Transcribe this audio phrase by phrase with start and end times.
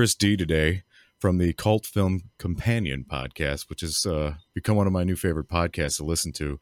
[0.00, 0.82] We're here with Chris D today
[1.18, 5.46] from the Cult Film Companion podcast, which has uh, become one of my new favorite
[5.46, 6.58] podcasts to listen to.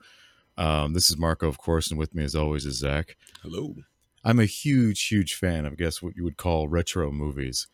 [0.57, 3.17] Um, this is Marco, of course, and with me, as always, is Zach.
[3.45, 3.77] Hello.
[4.25, 7.69] I'm a huge, huge fan of, I guess, what you would call retro movies.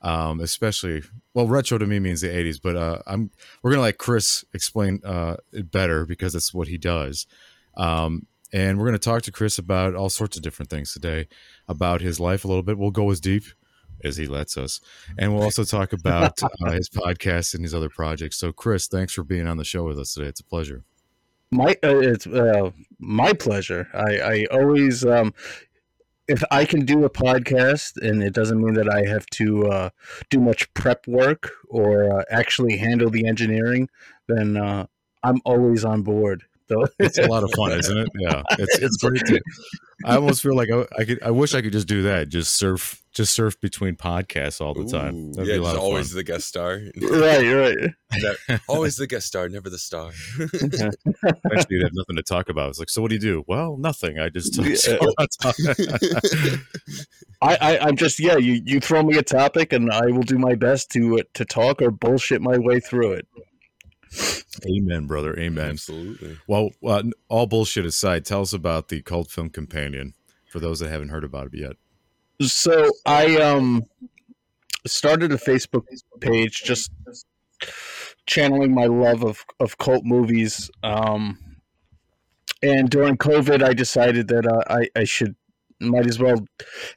[0.00, 1.02] Um, especially,
[1.34, 5.02] well, retro to me means the 80s, but uh, I'm we're gonna let Chris explain
[5.04, 7.26] uh, it better because that's what he does.
[7.76, 11.28] Um, and we're gonna talk to Chris about all sorts of different things today,
[11.68, 12.78] about his life a little bit.
[12.78, 13.44] We'll go as deep
[14.04, 14.80] as he lets us,
[15.18, 18.36] and we'll also talk about uh, his podcast and his other projects.
[18.36, 20.28] So, Chris, thanks for being on the show with us today.
[20.28, 20.84] It's a pleasure.
[21.50, 23.88] My uh, it's uh, my pleasure.
[23.92, 25.34] I I always um,
[26.28, 29.90] if I can do a podcast and it doesn't mean that I have to uh,
[30.30, 33.88] do much prep work or uh, actually handle the engineering,
[34.28, 34.86] then uh,
[35.22, 36.44] I'm always on board.
[36.72, 38.08] So it's a lot of fun, isn't it?
[38.18, 39.24] Yeah, it's, it's great.
[39.26, 39.40] To,
[40.04, 41.22] I almost feel like I, I, could.
[41.22, 42.28] I wish I could just do that.
[42.28, 45.14] Just surf, just surf between podcasts all the time.
[45.14, 46.16] Ooh, yeah, just always fun.
[46.16, 46.80] the guest star.
[47.02, 47.76] right, right.
[48.48, 50.10] Ne- always the guest star, never the star.
[50.40, 52.70] Actually, you'd have nothing to talk about.
[52.70, 53.44] It's like, so what do you do?
[53.46, 54.18] Well, nothing.
[54.18, 54.58] I just.
[57.42, 58.36] I, I, I'm just yeah.
[58.36, 61.44] You, you throw me a topic, and I will do my best to uh, to
[61.44, 63.26] talk or bullshit my way through it.
[64.66, 65.38] Amen, brother.
[65.38, 65.70] Amen.
[65.70, 66.38] Absolutely.
[66.46, 70.14] Well, uh, all bullshit aside, tell us about the Cult Film Companion
[70.48, 71.76] for those that haven't heard about it yet.
[72.40, 73.84] So I um
[74.86, 75.84] started a Facebook
[76.20, 76.90] page just
[78.26, 80.70] channeling my love of, of cult movies.
[80.82, 81.38] Um,
[82.62, 85.36] and during COVID, I decided that uh, I, I should
[85.80, 86.46] might as well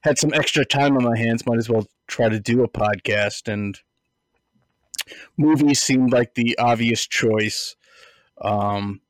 [0.04, 1.46] had some extra time on my hands.
[1.46, 3.80] Might as well try to do a podcast and
[5.38, 7.76] movies seemed like the obvious choice.
[8.42, 9.02] Um,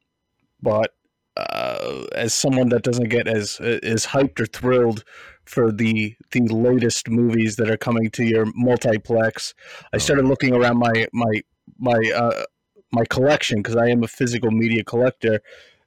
[0.61, 0.93] but
[1.37, 5.03] uh, as someone that doesn't get as as hyped or thrilled
[5.45, 9.53] for the the latest movies that are coming to your multiplex,
[9.93, 11.41] I started looking around my my
[11.77, 12.43] my uh,
[12.91, 15.41] my collection because I am a physical media collector,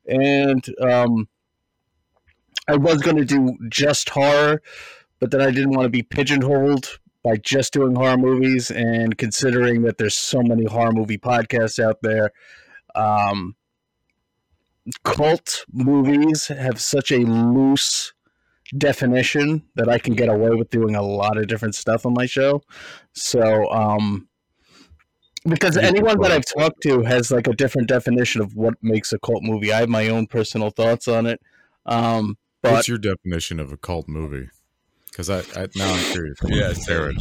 [0.07, 1.29] and um,
[2.69, 4.61] I was going to do just horror,
[5.19, 6.99] but then I didn't want to be pigeonholed
[7.29, 11.99] by just doing horror movies and considering that there's so many horror movie podcasts out
[12.01, 12.31] there
[12.95, 13.55] um,
[15.05, 18.15] cult movies have such a loose
[18.77, 22.27] definition that I can get away with doing a lot of different stuff on my
[22.27, 22.63] show.
[23.13, 24.29] So, um,
[25.45, 29.19] because anyone that I've talked to has like a different definition of what makes a
[29.19, 29.73] cult movie.
[29.73, 31.41] I have my own personal thoughts on it.
[31.87, 34.49] Um, but What's your definition of a cult movie?
[35.11, 36.39] Because I, I now I'm curious.
[36.45, 37.15] Yeah, Sarah.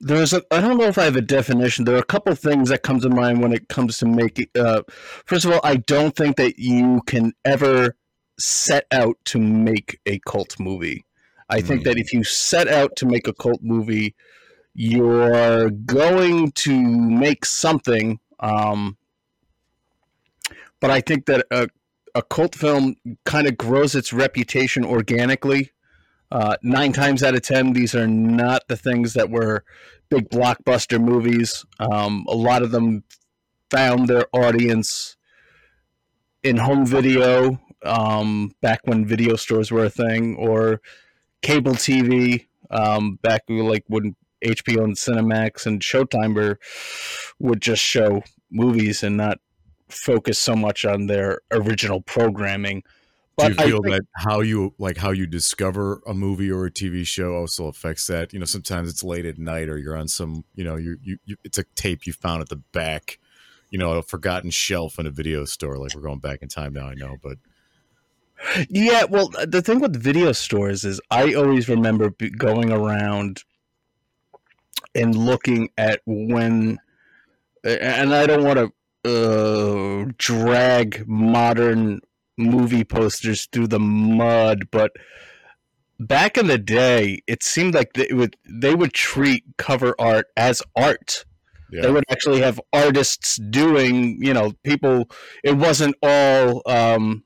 [0.00, 1.84] there's a I don't know if I have a definition.
[1.84, 4.46] There are a couple things that come to mind when it comes to making.
[4.58, 4.82] Uh,
[5.26, 7.96] first of all, I don't think that you can ever
[8.38, 11.04] set out to make a cult movie.
[11.50, 14.14] I think that if you set out to make a cult movie,
[14.74, 18.20] you're going to make something.
[18.38, 18.98] Um,
[20.78, 21.68] but I think that a,
[22.18, 25.70] a cult film kind of grows its reputation organically.
[26.32, 29.64] Uh, nine times out of ten, these are not the things that were
[30.10, 31.64] big blockbuster movies.
[31.78, 33.04] Um, a lot of them
[33.70, 35.16] found their audience
[36.42, 40.80] in home video um, back when video stores were a thing, or
[41.40, 46.58] cable TV um, back like when HBO and Cinemax and Showtime were
[47.38, 49.38] would just show movies and not
[49.88, 52.82] focus so much on their original programming.
[53.38, 56.66] Do you But feel think- that how you like how you discover a movie or
[56.66, 58.32] a TV show also affects that?
[58.32, 61.18] You know, sometimes it's late at night, or you're on some, you know, you you,
[61.24, 63.18] you it's a tape you found at the back,
[63.70, 65.76] you know, a forgotten shelf in a video store.
[65.78, 67.38] Like we're going back in time now, I know, but
[68.68, 73.44] Yeah, well, the thing with video stores is I always remember going around
[74.94, 76.78] and looking at when,
[77.64, 78.72] and I don't want to
[79.08, 82.00] uh, drag modern
[82.36, 84.92] movie posters through the mud, but
[85.98, 90.62] back in the day, it seemed like they would they would treat cover art as
[90.76, 91.24] art.
[91.70, 95.10] yeah, They would actually have artists doing, you know, people.
[95.42, 97.24] It wasn't all um,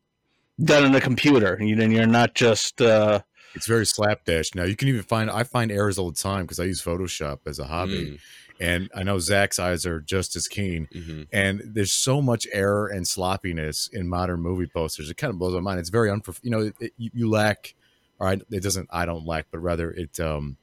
[0.62, 1.58] done on a computer.
[1.60, 2.80] You know, you're not just.
[2.80, 3.20] Uh,
[3.54, 4.64] it's very slapdash now.
[4.64, 7.58] You can even find I find errors all the time because I use Photoshop as
[7.58, 8.18] a hobby,
[8.62, 10.88] and I know Zach's eyes are just as keen.
[10.94, 11.22] Mm-hmm.
[11.32, 15.10] and there's so much error and sloppiness in modern movie posters.
[15.10, 15.80] It kind of blows my mind.
[15.80, 16.38] It's very unprof.
[16.42, 17.74] You know, it, it, you, you lack,
[18.20, 18.88] or I, it doesn't.
[18.92, 20.56] I don't lack, but rather it um,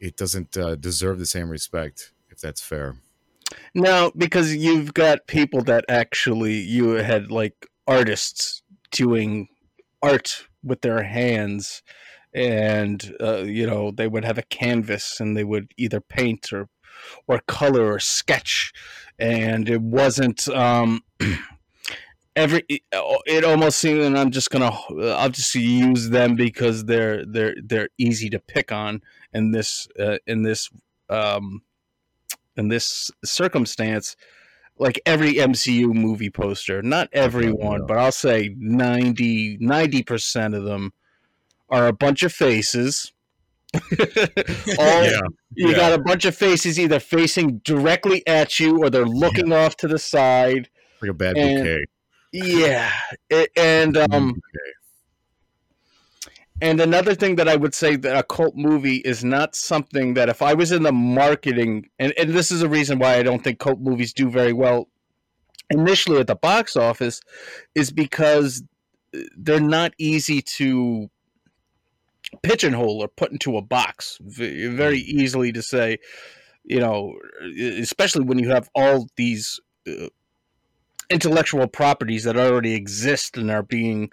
[0.00, 2.12] it doesn't uh, deserve the same respect.
[2.30, 2.96] If that's fair.
[3.74, 9.48] no, because you've got people that actually you had like artists doing
[10.02, 11.82] art with their hands
[12.34, 16.68] and uh, you know they would have a canvas and they would either paint or
[17.26, 18.72] or color or sketch,
[19.18, 20.48] and it wasn't.
[20.48, 21.02] Um,
[22.36, 24.70] every it almost seemed and i'm just gonna
[25.16, 29.02] i'll just use them because they're they're they're easy to pick on
[29.34, 30.70] in this uh, in this
[31.10, 31.62] um
[32.56, 34.16] in this circumstance
[34.78, 40.92] like every mcu movie poster not everyone but i'll say 90 90% of them
[41.68, 43.12] are a bunch of faces
[44.78, 45.20] all Yeah.
[45.54, 45.76] you Yeah.
[45.76, 49.88] got a bunch of faces either facing directly at you or they're looking off to
[49.88, 50.68] the side
[51.00, 51.84] like a bad And- bouquet.
[52.32, 52.90] yeah,
[53.30, 54.40] it, and um,
[56.60, 60.28] and another thing that I would say that a cult movie is not something that
[60.28, 63.42] if I was in the marketing, and, and this is a reason why I don't
[63.42, 64.88] think cult movies do very well
[65.70, 67.20] initially at the box office,
[67.74, 68.62] is because
[69.36, 71.10] they're not easy to
[72.42, 74.18] pigeonhole or put into a box.
[74.20, 75.98] Very easily to say,
[76.64, 77.14] you know,
[77.58, 79.60] especially when you have all these.
[79.86, 80.08] Uh,
[81.10, 84.10] intellectual properties that already exist and are being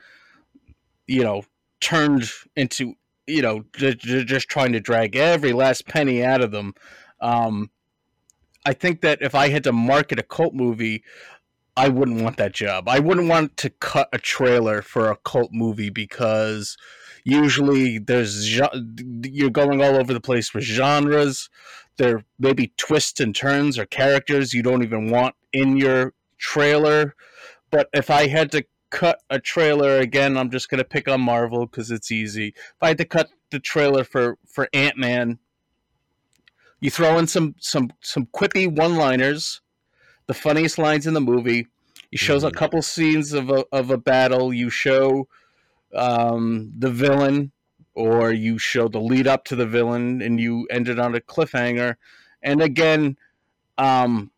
[1.08, 1.44] you know
[1.82, 2.94] turned into
[3.26, 6.74] you know j- just trying to drag every last penny out of them
[7.22, 7.70] um
[8.66, 11.04] i think that if i had to market a cult movie
[11.78, 15.52] i wouldn't want that job i wouldn't want to cut a trailer for a cult
[15.52, 16.78] movie because
[17.24, 21.50] usually there's you're going all over the place with genres.
[21.98, 27.16] There may be twists and turns or characters you don't even want in your trailer.
[27.72, 31.22] But if i had to cut a trailer again i'm just going to pick on
[31.22, 32.48] marvel because it's easy.
[32.56, 35.38] If i had to cut the trailer for for ant-man
[36.80, 39.62] you throw in some some some quippy one liners
[40.28, 41.68] the funniest lines in the movie.
[42.12, 42.54] You show a Mhm.
[42.54, 44.54] couple scenes of a, of a battle.
[44.54, 45.28] You show
[45.94, 47.52] um, the villain
[47.96, 51.20] or you show the lead up to the villain and you end it on a
[51.20, 51.96] cliffhanger
[52.42, 53.18] and again
[53.78, 54.32] um,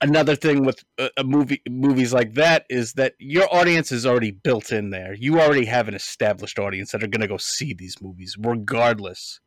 [0.00, 4.30] another thing with a, a movie movies like that is that your audience is already
[4.30, 7.72] built in there you already have an established audience that are going to go see
[7.74, 9.40] these movies regardless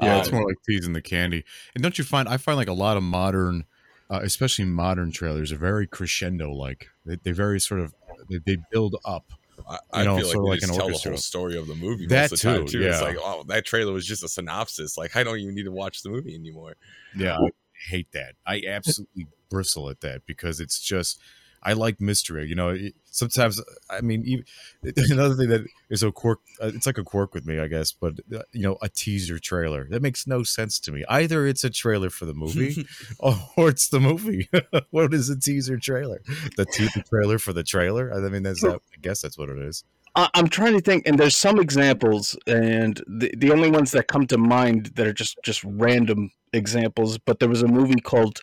[0.00, 1.44] Yeah, Um, it's more like teasing the candy.
[1.74, 2.28] And don't you find?
[2.28, 3.64] I find like a lot of modern,
[4.10, 6.88] uh, especially modern trailers, are very crescendo like.
[7.06, 7.94] They, they very sort of
[8.28, 9.32] they, they build up.
[9.68, 11.10] I, I know, feel like sort of we like just an tell orchestra.
[11.10, 12.86] the whole story of the movie That most of the time too, too.
[12.86, 13.06] It's yeah.
[13.06, 14.98] like, oh, that trailer was just a synopsis.
[14.98, 16.76] Like, I don't even need to watch the movie anymore.
[17.16, 17.48] Yeah, I
[17.88, 18.34] hate that.
[18.46, 21.20] I absolutely bristle at that because it's just.
[21.64, 22.46] I like mystery.
[22.48, 24.44] You know, it- sometimes I mean, even,
[25.10, 26.40] another thing that is a quirk.
[26.60, 27.92] Uh, it's like a quirk with me, I guess.
[27.92, 31.04] But uh, you know, a teaser trailer that makes no sense to me.
[31.08, 32.86] Either it's a trailer for the movie,
[33.18, 34.48] or it's the movie.
[34.90, 36.20] what is a teaser trailer?
[36.56, 38.12] The teaser trailer for the trailer?
[38.12, 39.84] I mean, that's that, I guess that's what it is.
[40.16, 44.06] I- I'm trying to think, and there's some examples, and the the only ones that
[44.08, 47.18] come to mind that are just just random examples.
[47.18, 48.40] But there was a movie called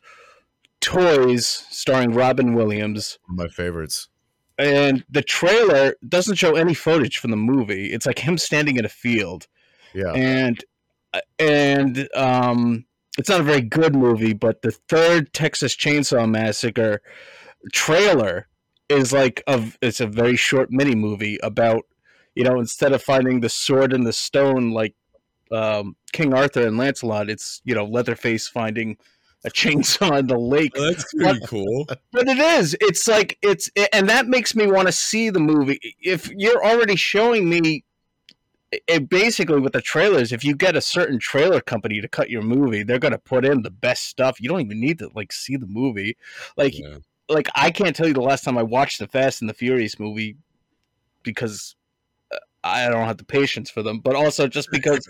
[0.81, 4.09] Toys, starring Robin Williams, One of my favorites.
[4.57, 7.93] and the trailer doesn't show any footage from the movie.
[7.93, 9.47] It's like him standing in a field,
[9.93, 10.63] Yeah, and
[11.39, 12.85] and um,
[13.17, 14.33] it's not a very good movie.
[14.33, 17.01] But the third Texas Chainsaw Massacre
[17.73, 18.47] trailer
[18.89, 21.83] is like a it's a very short mini movie about
[22.35, 24.95] you know instead of finding the sword in the stone like
[25.51, 28.97] um, King Arthur and Lancelot, it's you know Leatherface finding
[29.43, 30.73] a chainsaw in the lake.
[30.75, 31.85] That's pretty cool.
[32.11, 32.75] But it is.
[32.79, 35.79] It's like it's and that makes me want to see the movie.
[35.99, 37.83] If you're already showing me
[38.71, 42.41] it basically with the trailers, if you get a certain trailer company to cut your
[42.41, 44.39] movie, they're gonna put in the best stuff.
[44.39, 46.17] You don't even need to like see the movie.
[46.55, 46.97] Like Yeah.
[47.27, 49.99] like I can't tell you the last time I watched the Fast and the Furious
[49.99, 50.37] movie
[51.23, 51.75] because
[52.31, 55.05] uh, I don't have the patience for them, but also just because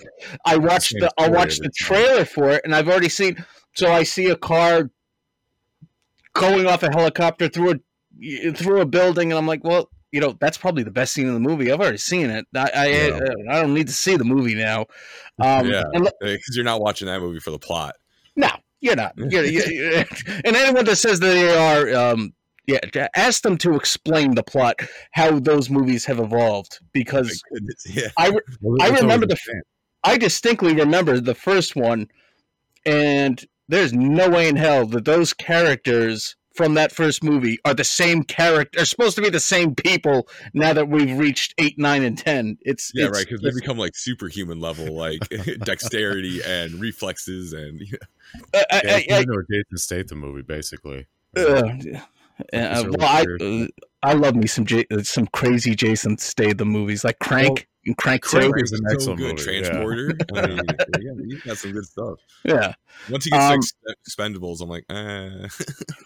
[0.46, 4.04] I watched the I'll watch the trailer for it and I've already seen so I
[4.04, 4.90] see a car
[6.34, 10.36] going off a helicopter through a through a building and I'm like, well, you know,
[10.40, 11.72] that's probably the best scene in the movie.
[11.72, 12.46] I've already seen it.
[12.56, 13.20] I I, Yeah.
[13.50, 14.86] I don't need to see the movie now.
[15.40, 15.84] Um, Yeah.
[15.94, 17.96] Because you're not watching that movie for the plot.
[18.36, 18.50] no,
[18.82, 19.14] you're not.
[19.18, 19.98] You're, you're,
[20.46, 22.34] and anyone that says that they are, um,
[22.68, 24.76] yeah, ask them to explain the plot,
[25.12, 27.42] how those movies have evolved, because.
[27.90, 28.08] Yeah.
[28.18, 29.38] Well, I remember the-
[30.04, 32.08] I distinctly remember the first one,
[32.86, 37.84] and there's no way in hell that those characters from that first movie are the
[37.86, 42.04] same character, are supposed to be the same people now that we've reached eight, nine,
[42.04, 42.58] and ten.
[42.62, 43.26] It's Yeah, it's, right.
[43.26, 45.22] Because they become like superhuman level, like
[45.64, 47.98] dexterity and reflexes, and you
[48.54, 51.08] I- I- Yeah, I- it's I- into Jason Statham movie, basically.
[51.36, 51.42] Uh,
[52.54, 53.68] uh, well, I uh,
[54.04, 57.68] I love me some J- uh, some crazy Jason Statham movies like Crank.
[57.86, 58.64] And Crank Crank Two.
[58.64, 59.38] is an so good.
[59.38, 59.62] movie, yeah.
[59.62, 60.18] Transporter.
[60.36, 60.60] I mean,
[61.02, 62.20] yeah, he's got some good stuff.
[62.44, 62.74] Yeah,
[63.10, 65.48] Once he gets Um, to Ex- Expendables, I'm like, eh.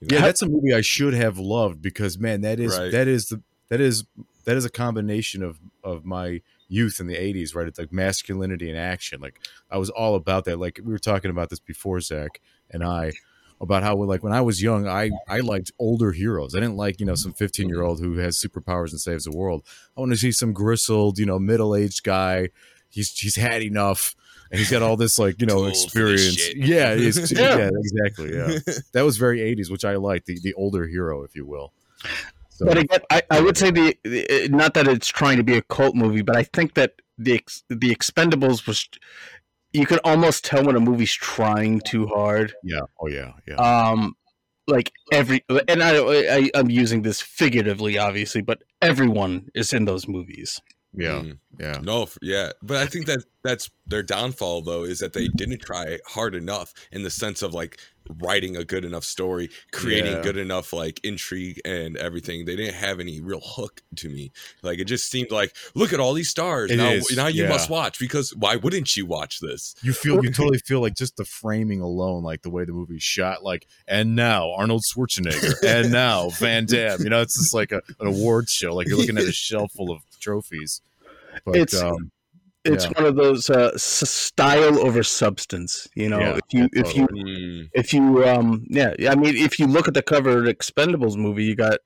[0.00, 2.92] Yeah, that's a movie I should have loved because man, that is Right.
[2.92, 4.04] that is the that is
[4.44, 7.66] that is a combination of of my youth in the 80s, right?
[7.66, 9.20] It's like masculinity and action.
[9.20, 10.58] Like I was all about that.
[10.58, 13.12] Like we were talking about this before Zach and I
[13.60, 16.54] about how like when I was young, I I liked older heroes.
[16.54, 17.44] I didn't like, you know, some mm-hmm.
[17.44, 19.66] 15-year-old who has superpowers and saves the world.
[19.96, 22.50] I want to see some gristled, you know, middle-aged guy.
[22.88, 24.14] He's he's had enough
[24.50, 26.68] and he's got all this like, you know, Too old for this experience.
[26.68, 27.56] Yeah, he's, Yeah.
[27.58, 28.34] yeah, exactly.
[28.34, 28.58] Yeah
[28.92, 31.72] that was very 80s which i like the, the older hero if you will
[32.56, 35.58] so, but again, I, I would say the, the not that it's trying to be
[35.58, 38.88] a cult movie, but I think that the the Expendables was
[39.76, 42.54] you can almost tell when a movie's trying too hard.
[42.64, 44.14] yeah oh yeah yeah Um,
[44.66, 45.96] like every and I,
[46.38, 50.60] I I'm using this figuratively, obviously, but everyone is in those movies.
[50.96, 51.38] Yeah Mm.
[51.60, 55.60] yeah No, yeah, but I think that that's their downfall though is that they didn't
[55.62, 57.78] try hard enough in the sense of like
[58.22, 60.22] writing a good enough story, creating Yeah.
[60.22, 62.44] good enough like intrigue and everything.
[62.44, 64.30] They didn't have any real hook to me.
[64.62, 66.70] Like it just seemed like, look at all these stars.
[66.70, 67.48] It now, is, now you yeah.
[67.48, 69.74] must watch because why wouldn't you watch this?
[69.82, 73.02] you feel you totally feel like just the framing alone like the way the movie's
[73.02, 77.72] shot like and now arnold schwarzenegger and now van damme you know it's just like
[77.72, 80.80] a, an award show like you're looking at a shelf full of trophies
[81.44, 82.10] but It's- um
[82.64, 82.90] It's Yeah.
[82.96, 85.86] one of those uh, style over substance.
[85.94, 89.58] You know, Yeah, if you if you Mm, if you um yeah i mean if
[89.58, 91.78] you look at the cover of the expendables movie you got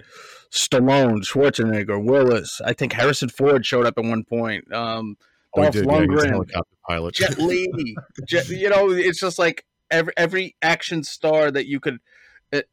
[0.51, 5.17] stallone schwarzenegger willis i think harrison ford showed up at one point um
[5.55, 6.31] oh, Dolph did, yeah, he was a Lundgren.
[6.31, 11.67] helicopter pilot jet li jet, you know it's just like every every action star that
[11.67, 11.99] you could
[12.53, 12.69] it,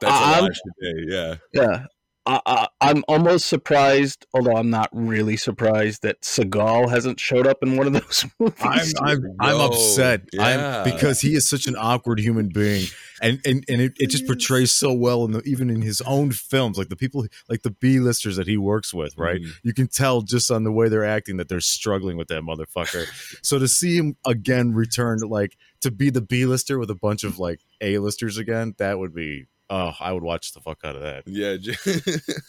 [0.00, 1.14] that's I, alive I'm, today.
[1.14, 1.36] Yeah.
[1.52, 1.84] yeah
[2.26, 7.58] I, I, I'm almost surprised, although I'm not really surprised that Seagal hasn't showed up
[7.62, 8.94] in one of those movies.
[9.00, 10.22] I'm I'm, I'm upset.
[10.32, 10.82] yeah.
[10.82, 12.86] I'm because he is such an awkward human being,
[13.22, 16.32] and and, and it, it just portrays so well in the, even in his own
[16.32, 19.40] films, like the people like the B listers that he works with, right?
[19.40, 19.52] Mm.
[19.62, 23.06] You can tell just on the way they're acting that they're struggling with that motherfucker.
[23.44, 27.22] so to see him again return, like to be the B lister with a bunch
[27.22, 29.46] of like A listers again, that would be.
[29.68, 31.24] Oh, I would watch the fuck out of that.
[31.26, 31.56] Yeah.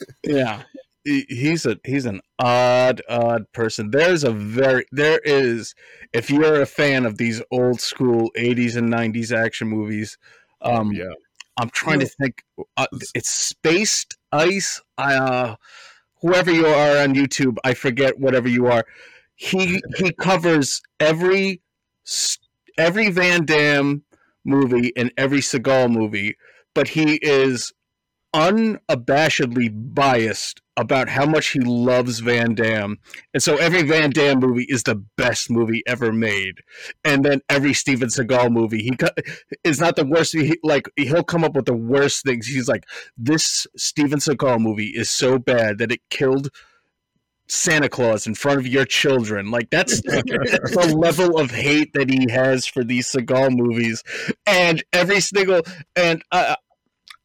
[0.24, 0.64] Yeah.
[1.04, 3.92] He- He's a he's an odd odd person.
[3.92, 5.74] There's a very there is
[6.14, 10.18] if you're a fan of these old school 80s and 90s action movies,
[10.62, 11.06] um yeah,
[11.58, 12.44] I'm trying to think
[12.76, 15.56] uh, it's Spaced Ice uh
[16.22, 18.86] whoever you are on YouTube, I forget whatever you are.
[19.36, 21.62] He he covers every
[22.78, 24.04] every Van Damme
[24.46, 26.36] movie and every Seagal movie,
[26.78, 27.74] but he is
[28.36, 32.98] unabashedly biased about how much he loves Van Damme.
[33.34, 36.60] And so every Van Damme movie is the best movie ever made.
[37.04, 38.96] And then every Steven Seagal movie, he
[39.64, 40.34] is not the worst.
[40.34, 42.46] He, like, he'll come up with the worst things.
[42.46, 42.84] He's like,
[43.18, 46.52] this Steven Seagal movie is so bad that it killed
[47.50, 49.52] Santa Claus in front of your children.
[49.52, 54.04] Like that's the level of hate that he has for these Seagal movies,
[54.46, 55.62] and every single
[55.96, 56.56] and uh,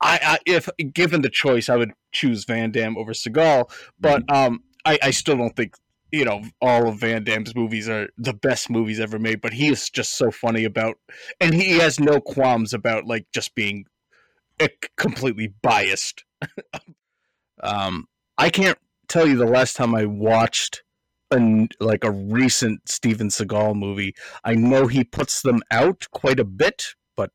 [0.02, 4.64] I, I if given the choice, I would choose Van Damme over Seagal, but um,
[4.84, 5.74] I, I still don't think
[6.10, 9.40] you know all of Van Damme's movies are the best movies ever made.
[9.40, 10.96] But he is just so funny about,
[11.40, 13.86] and he has no qualms about like just being
[14.60, 16.24] eh, completely biased.
[17.62, 18.06] um,
[18.36, 18.78] I can't
[19.08, 20.82] tell you the last time I watched
[21.30, 24.14] a, like a recent Steven Seagal movie.
[24.44, 27.30] I know he puts them out quite a bit, but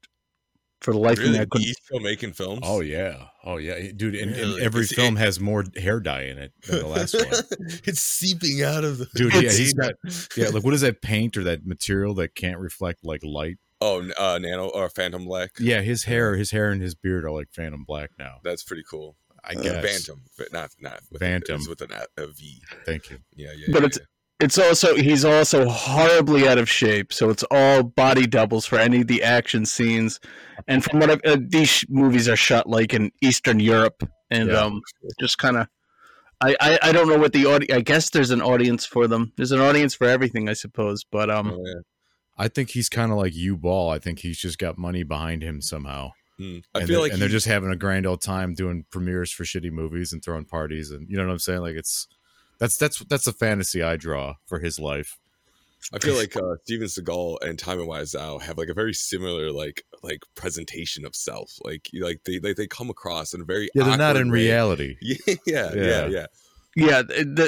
[0.81, 1.39] for the life of me, really?
[1.41, 1.67] I couldn't.
[1.67, 2.61] He's still making films.
[2.63, 4.15] Oh yeah, oh yeah, dude.
[4.15, 4.61] And, and Really?
[4.61, 7.25] every Is it- film has more hair dye in it than the last one.
[7.85, 9.93] it's seeping out of the Dude, yeah, he's got
[10.35, 10.49] yeah.
[10.49, 13.57] Like, what is that paint or that material that can't reflect like light?
[13.79, 15.51] Oh, uh, Nano or Phantom Black.
[15.59, 18.37] Yeah, his hair, his hair and his beard are like Phantom Black now.
[18.43, 19.15] That's pretty cool.
[19.43, 19.85] I Uh, guess.
[19.85, 21.57] Phantom, but not not with Phantom.
[21.57, 22.61] It's with an a, a V.
[22.85, 23.19] Thank you.
[23.35, 23.67] Yeah, yeah.
[23.71, 24.07] But yeah, it's-
[24.39, 29.01] It's also he's also horribly out of shape, so it's all body doubles for any
[29.01, 30.19] of the action scenes.
[30.67, 34.61] And from what I've, uh, these movies are shot like in Eastern Europe, and Yeah.
[34.61, 34.81] um,
[35.19, 35.67] just kind of.
[36.39, 37.73] I, I, I don't know what the audience.
[37.75, 39.33] I guess there's an audience for them.
[39.37, 41.03] There's an audience for everything, I suppose.
[41.03, 41.81] But um, Oh, yeah.
[42.37, 43.89] I think he's kind of like Uwe Boll.
[43.89, 46.11] I think he's just got money behind him somehow.
[46.37, 46.59] Hmm.
[46.75, 49.31] I and feel they're, like and they're just having a grand old time doing premieres
[49.31, 51.61] for shitty movies and throwing parties and you know what I'm saying?
[51.61, 52.07] Like it's
[52.59, 55.17] that's that's that's the fantasy I draw for his life.
[55.93, 59.83] I feel like uh, Steven Seagal and Tommy Wiseau have like a very similar like
[60.03, 61.59] like presentation of self.
[61.63, 64.27] Like you- like they like they come across in a very Yeah, they're not in
[64.29, 64.39] way.
[64.39, 64.97] reality.
[65.01, 66.07] Yeah, yeah, yeah, Yeah.
[66.07, 66.25] yeah.
[66.75, 67.01] yeah,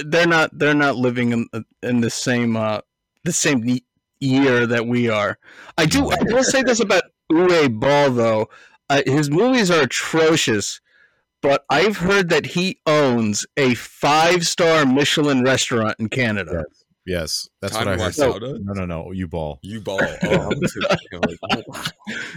[0.05, 1.47] they're not they're not living in
[1.83, 2.81] in the same uh
[3.25, 3.79] the same
[4.19, 5.37] year that we are.
[5.77, 8.49] I do I will say this about Uwe Boll though.
[8.89, 10.81] Uh, his movies are atrocious,
[11.41, 16.65] but I've heard that he owns a five star Michelin restaurant in Canada.
[17.05, 18.13] Yes, that's Time what I heard.
[18.13, 19.05] So- no, no, no.
[19.05, 19.59] Uwe Boll.
[19.65, 19.99] Uwe Boll.
[20.01, 20.81] Oh, I'm too-
[21.51, 21.93] I'm like.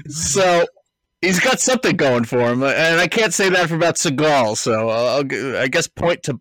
[0.08, 0.66] So
[1.20, 4.56] he's got something going for him, and I can't say that for about Seagal.
[4.56, 6.40] So I'll, I guess point to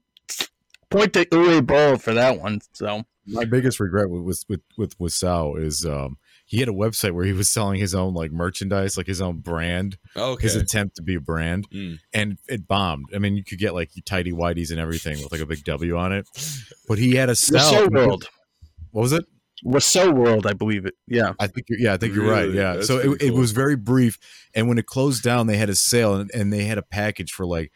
[0.89, 2.61] point to Uwe Boll for that one.
[2.73, 6.17] So My biggest regret with with with, with Wiseau is um
[6.51, 9.37] he had a website where he was selling his own like merchandise, like his own
[9.37, 10.41] brand, okay.
[10.43, 11.97] his attempt to be a brand, Mm.
[12.13, 13.05] and it bombed.
[13.15, 15.95] I mean, you could get like tidy whities and everything with like a big W
[15.97, 16.27] on it,
[16.89, 17.71] but he had a sell.
[17.73, 18.25] Rousseau World,
[18.91, 19.23] What was it?
[19.63, 20.95] Rousseau World, I believe it.
[21.07, 21.33] Yeah.
[21.39, 22.49] I think you're, yeah, I think you're right.
[22.51, 22.73] Yeah.
[22.73, 24.17] That's so it, pretty it was very brief,
[24.53, 27.31] and when it closed down, they had a sale and, and they had a package
[27.31, 27.71] for like you-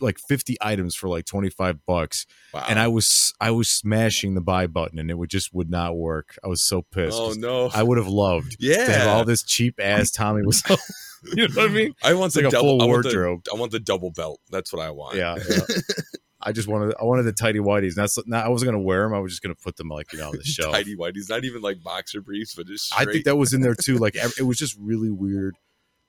[0.00, 2.66] like 50 items for like 25 bucks Wow.
[2.68, 5.96] and i was i was smashing the buy button and it would just would not
[5.96, 7.70] work i was so pissed oh no.
[7.74, 8.84] i would have loved yeah.
[8.86, 10.62] to have all this cheap ass tommy was
[11.34, 13.08] you know what i mean I want the like a double full I want the-
[13.10, 14.40] wardrobe I want the double belt.
[14.50, 15.16] That's what I want.
[15.16, 15.58] yeah, yeah.
[16.44, 19.14] i just wanted i wanted the tidy whities that's not i wasn't gonna wear them
[19.14, 21.44] i was just gonna put them like you know on the shelf Tidy whitey's not
[21.44, 23.98] even like boxer briefs, but just I think that was in there too.
[23.98, 25.56] Like it was just really weird,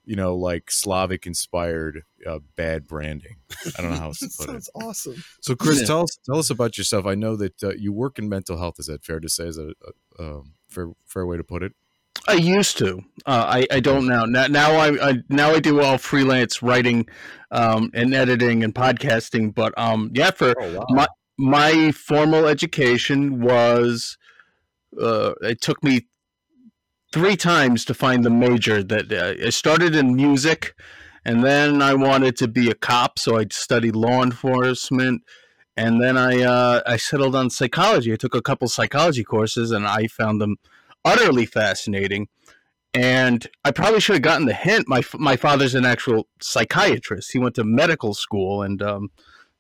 [0.06, 3.38] you know, like Slavic inspired uh, bad branding.
[3.78, 4.64] I don't know how else to put it.
[4.64, 5.24] Sounds awesome.
[5.42, 5.86] So, Chris, Yeah.
[5.88, 7.06] tell us tell us about yourself.
[7.06, 8.76] I know that uh, you work in mental health.
[8.80, 9.46] Is that fair to say?
[9.48, 9.74] Is that
[10.20, 11.74] a, a um, fair fair way to put it?
[12.28, 13.00] I used to.
[13.26, 14.24] Uh, I I don't now.
[14.26, 17.08] Now, now I, I now I do all freelance writing,
[17.52, 19.54] um, and editing and podcasting.
[19.54, 20.86] But um, yeah, for Oh wow.
[20.90, 21.08] my
[21.38, 24.18] my formal education was,
[25.02, 26.08] uh, it took me
[27.14, 30.74] three times to find the major that uh, I started in music,
[31.24, 35.22] and then I wanted to be a cop, so I studied law enforcement.
[35.78, 38.12] And then I uh, I settled on psychology.
[38.12, 40.58] I took a couple psychology courses, and I found them
[41.06, 42.28] utterly fascinating.
[42.96, 44.88] And I probably should have gotten the hint.
[44.88, 47.32] My my father's an actual psychiatrist.
[47.32, 49.10] He went to medical school, and um,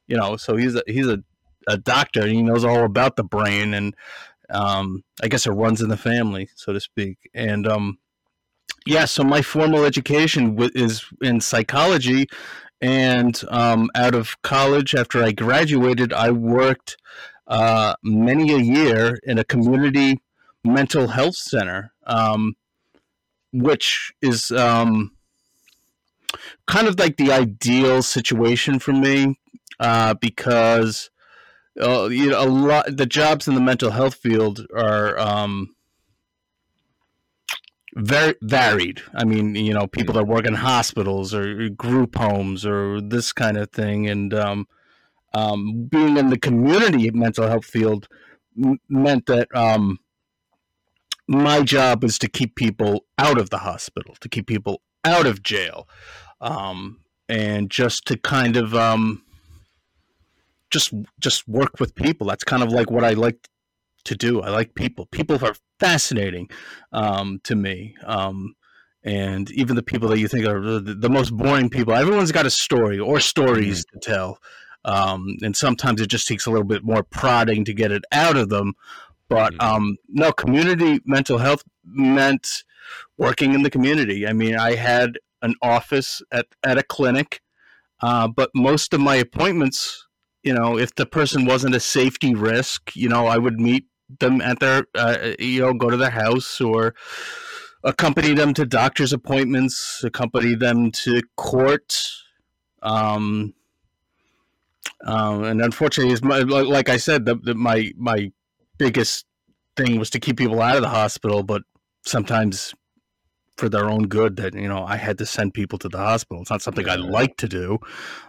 [0.07, 1.19] you know, so he's a he's a,
[1.67, 2.21] a doctor.
[2.21, 3.95] And he knows all about the brain, and
[4.53, 7.29] um, I guess it runs in the family, so to speak.
[7.33, 7.97] And um,
[8.85, 12.27] yeah, so my formal education w- is in psychology.
[12.81, 16.97] And um, out of college, after I graduated, I worked
[17.47, 20.21] uh, many a year in a community
[20.63, 22.55] mental health center, um,
[23.51, 25.11] which is um,
[26.67, 29.39] kind of like the ideal situation for me
[29.79, 31.09] uh, because
[31.81, 35.75] uh, you know a lot the jobs in the mental health field are um,
[37.95, 39.01] very varied.
[39.13, 43.57] I mean, you know, people that work in hospitals or group homes or this kind
[43.57, 44.67] of thing, and um,
[45.33, 48.07] um, being in the community mental health field
[48.57, 49.99] m- meant that um,
[51.27, 55.43] my job was to keep people out of the hospital, to keep people out of
[55.43, 55.87] jail,
[56.41, 59.22] um, and just to kind of um,
[60.73, 62.27] just just work with people.
[62.27, 63.47] That's kind of like what I like
[64.05, 64.41] to do.
[64.41, 65.05] I like people.
[65.05, 66.49] People are fascinating
[66.91, 67.95] um, to me.
[68.05, 68.55] Um,
[69.03, 72.45] and even the people that you think are the, the most boring people, everyone's got
[72.45, 74.39] a story or stories to tell.
[74.85, 78.37] Um, and sometimes it just takes a little bit more prodding to get it out
[78.37, 78.73] of them.
[79.29, 79.63] But Mhm.
[79.63, 82.63] um, no, community mental health meant
[83.17, 84.27] working in the community.
[84.27, 87.41] I mean, I had an office at, at a clinic,
[88.01, 90.07] uh, but most of my appointments,
[90.43, 93.85] you know, if the person wasn't a safety risk, you know, I would meet
[94.19, 96.93] them at their, uh, you know, go to their house or
[97.83, 101.95] accompany them to doctor's appointments, accompany them to court.
[102.81, 103.53] Um,
[105.05, 108.31] um, and unfortunately, my, like like I said, the, the, my my
[108.77, 109.25] biggest
[109.75, 111.63] thing was to keep people out of the hospital, but
[112.05, 112.73] sometimes
[113.57, 116.41] for their own good that you know I had to send people to the hospital.
[116.41, 117.79] It's not something I like to do,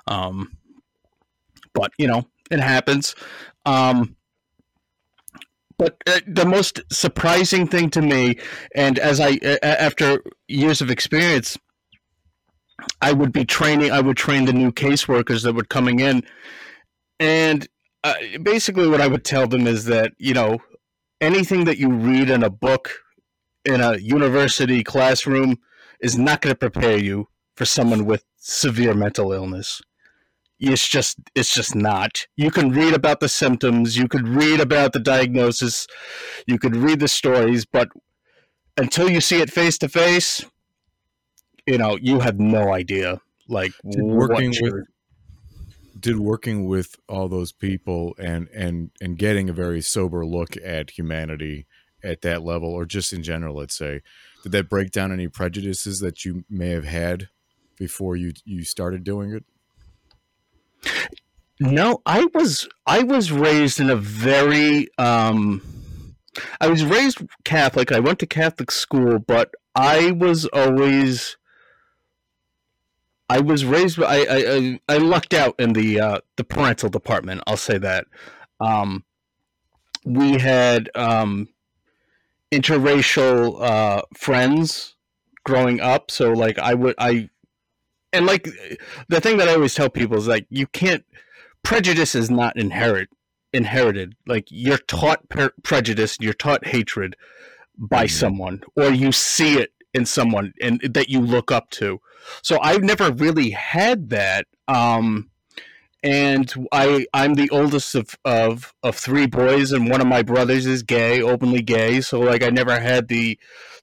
[0.06, 0.56] um,
[1.74, 3.14] but you know it happens.
[3.66, 4.16] Um,
[5.76, 8.38] but uh, the most surprising thing to me,
[8.74, 11.58] and as I uh, after years of experience,
[13.02, 13.90] I would be training.
[13.90, 16.22] I would train the new caseworkers that were coming in,
[17.18, 17.66] and
[18.04, 20.58] uh, basically what I would tell them is that you know
[21.20, 22.90] anything that you read in a book
[23.64, 25.56] in a university classroom
[26.00, 29.80] is not going to prepare you for someone with severe mental illness.
[30.60, 32.26] It's just it's just not.
[32.36, 35.86] You can read about the symptoms, you could read about the diagnosis,
[36.46, 37.88] you could read the stories, but
[38.76, 40.44] until you see it face to face,
[41.66, 44.84] you know, you have no idea like Did working you're-
[45.98, 50.90] did working with all those people and and and getting a very sober look at
[50.90, 51.66] humanity
[52.02, 54.02] at that level or just in general let's say
[54.42, 57.28] did that break down any prejudices that you may have had
[57.78, 59.44] before you you started doing it
[61.60, 65.62] no i was i was raised in a very um
[66.60, 71.36] i was raised catholic i went to catholic school but i was always
[73.28, 74.00] I was raised.
[74.02, 77.42] I I I lucked out in the uh, the parental department.
[77.46, 78.06] I'll say that.
[78.60, 79.04] Um,
[80.04, 81.48] we had um,
[82.52, 84.94] interracial uh, friends
[85.44, 87.30] growing up, so like I would I,
[88.14, 88.48] and like
[89.08, 91.04] the thing that I always tell people is like you can't
[91.62, 93.08] prejudice is not inherit
[93.52, 94.16] inherited.
[94.26, 97.16] Like you're taught per- prejudice, you're taught hatred
[97.78, 98.18] by mm-hmm.
[98.18, 102.00] someone, or you see it in someone and that you look up to.
[102.42, 104.46] So I've never really had that.
[104.68, 105.30] Um,
[106.02, 110.66] and I I'm the oldest of, of of three boys, and one of my brothers
[110.66, 112.02] is gay, openly gay.
[112.02, 113.38] So like I never had the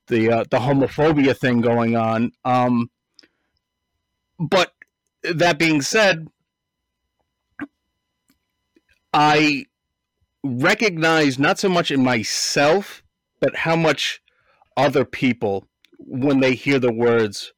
[0.07, 2.31] the uh, the homophobia thing going on.
[2.45, 2.91] Um,
[4.41, 4.73] but
[5.23, 6.27] that being said,
[9.13, 9.65] I
[10.43, 13.03] recognize not so much in myself,
[13.39, 14.21] but how much
[14.75, 15.67] other people
[15.99, 17.53] when they hear the words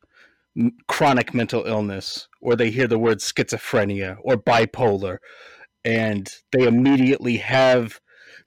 [0.88, 5.18] chronic mental illness or they hear the word schizophrenia or bipolar
[5.86, 8.00] and they immediately have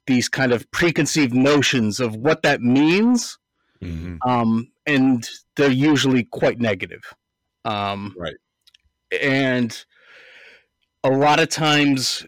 [0.07, 3.39] these kind of preconceived notions of what that means
[3.83, 4.17] mm-hmm.
[4.29, 7.15] um, and they're usually quite negative
[7.67, 8.35] um, right
[9.23, 9.85] and
[11.05, 12.27] a lot of times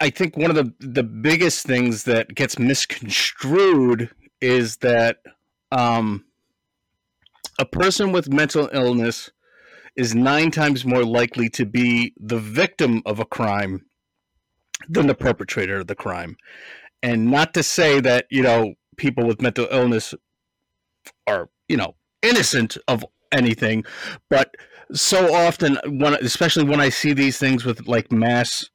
[0.00, 5.18] i think one of the the biggest things that gets misconstrued is that
[5.70, 6.24] um,
[7.58, 9.30] a person with mental illness
[9.96, 13.84] is nine times more likely to be the victim of a crime
[14.88, 16.36] than the perpetrator of the crime.
[17.02, 20.14] And not to say that, you know, people with mental illness
[21.26, 23.84] are, you know, innocent of anything,
[24.28, 24.54] but
[24.92, 28.68] so often when especially when I see these things with like mass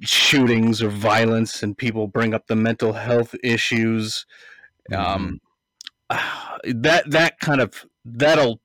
[0.00, 4.26] shootings or violence and people bring up the mental health issues
[4.94, 5.40] um,
[6.10, 6.80] mm-hmm.
[6.82, 8.60] that that kind of that'll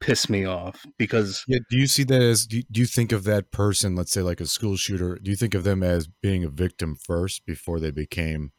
[0.00, 3.10] piss me off because yeah do you see that as do you, do you think
[3.10, 6.08] of that person let's say like a school shooter do you think of them as
[6.22, 8.52] being a victim first before they became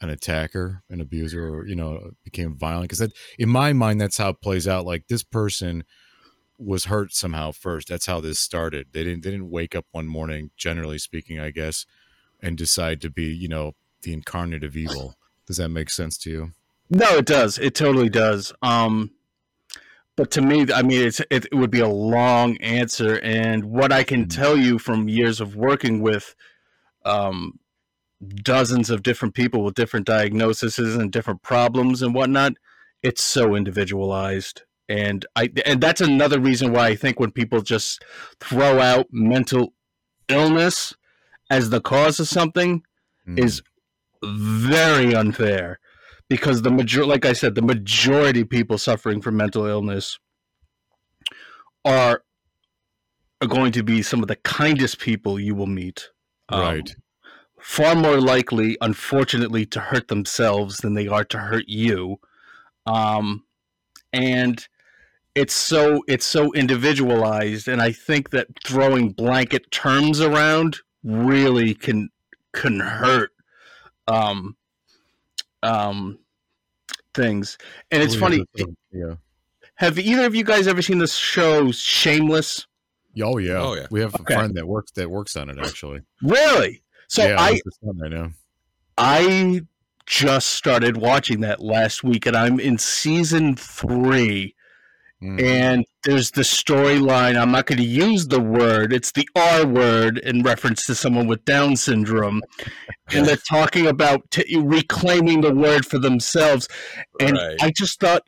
[0.00, 4.18] an attacker an abuser or you know became violent because that in my mind that's
[4.18, 5.84] how it plays out like this person
[6.58, 10.06] was hurt somehow first that's how this started they didn't they didn't wake up one
[10.06, 11.86] morning generally speaking i guess
[12.40, 15.14] and decide to be you know the incarnate of evil
[15.46, 16.52] does that make sense to you
[16.88, 17.58] no, it does.
[17.58, 18.52] It totally does.
[18.62, 19.10] Um,
[20.14, 23.92] but to me, I mean, it's it, it would be a long answer, and what
[23.92, 24.40] I can mm-hmm.
[24.40, 26.34] tell you from years of working with
[27.04, 27.58] um,
[28.42, 32.54] dozens of different people with different diagnoses and different problems and whatnot,
[33.02, 34.62] it's so individualized.
[34.88, 38.04] And I and that's another reason why I think when people just
[38.40, 39.72] throw out mental
[40.28, 40.94] illness
[41.50, 42.82] as the cause of something
[43.26, 43.38] mm.
[43.38, 43.62] is
[44.24, 45.80] very unfair
[46.28, 50.18] because the major like I said, the majority of people suffering from mental illness
[51.84, 52.22] are
[53.42, 56.10] are going to be some of the kindest people you will meet.
[56.48, 56.96] Um, right.
[57.66, 62.20] Far more likely, unfortunately, to hurt themselves than they are to hurt you.
[62.86, 63.42] Um,
[64.12, 64.66] and
[65.34, 72.08] it's so it's so individualized, and I think that throwing blanket terms around really can
[72.52, 73.32] can hurt
[74.06, 74.56] um,
[75.64, 76.20] um,
[77.14, 77.58] things.
[77.90, 78.44] And it's oh, funny.
[78.92, 79.16] Yeah.
[79.74, 82.68] Have either of you guys ever seen the show Shameless?
[83.20, 83.60] Oh yeah.
[83.60, 83.88] Oh yeah.
[83.90, 84.34] We have okay.
[84.34, 86.02] a friend that works that works on it actually.
[86.22, 86.84] Really?
[87.08, 87.60] So yeah, I
[88.08, 88.30] know.
[88.98, 89.62] I
[90.06, 94.54] just started watching that last week and I'm in season 3
[95.22, 95.42] Mm.
[95.42, 97.40] And there's the storyline.
[97.40, 98.92] I'm not going to use the word.
[98.92, 102.42] It's the R word in reference to someone with Down syndrome.
[103.12, 106.68] and they're talking about t- reclaiming the word for themselves.
[107.18, 107.56] And right.
[107.62, 108.22] I just thought,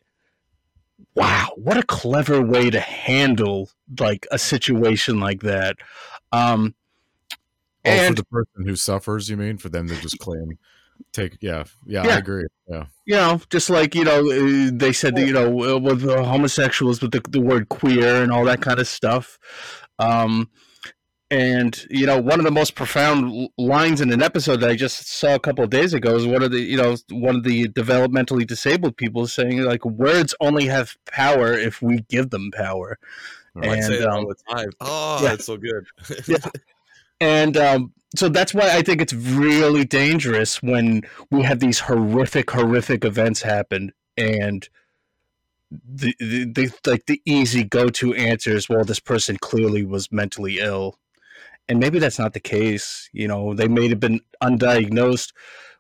[1.15, 3.69] wow, what a clever way to handle
[4.01, 5.77] like a situation like that.
[6.33, 6.75] Um,
[7.89, 10.59] oh, and, for the person who suffers, you mean, for them to just claim
[11.13, 14.93] take yeah, yeah yeah i agree yeah you know just like you know uh, they
[14.93, 18.81] said that, you know with homosexuals with the, the word queer and all that kind
[18.81, 19.39] of stuff
[19.99, 20.51] um
[21.31, 25.09] and you know one of the most profound lines in an episode that i just
[25.09, 27.69] saw a couple of days ago is one of the you know one of the
[27.69, 32.99] developmentally disabled people saying like words only have power if we give them power
[33.61, 34.71] I say And, that um, all the time.
[34.81, 35.31] Oh, yeah.
[35.31, 35.85] that's so good.
[36.29, 36.37] Yeah.
[37.21, 42.51] and um, so that's why I think it's really dangerous when we have these horrific,
[42.51, 44.69] horrific events happen, and
[45.71, 50.59] the, the, the like the easy go-to answer is, well, this person clearly was mentally
[50.59, 50.99] ill,
[51.69, 53.11] and maybe that's not the case.
[53.13, 55.33] You know, they may have been undiagnosed,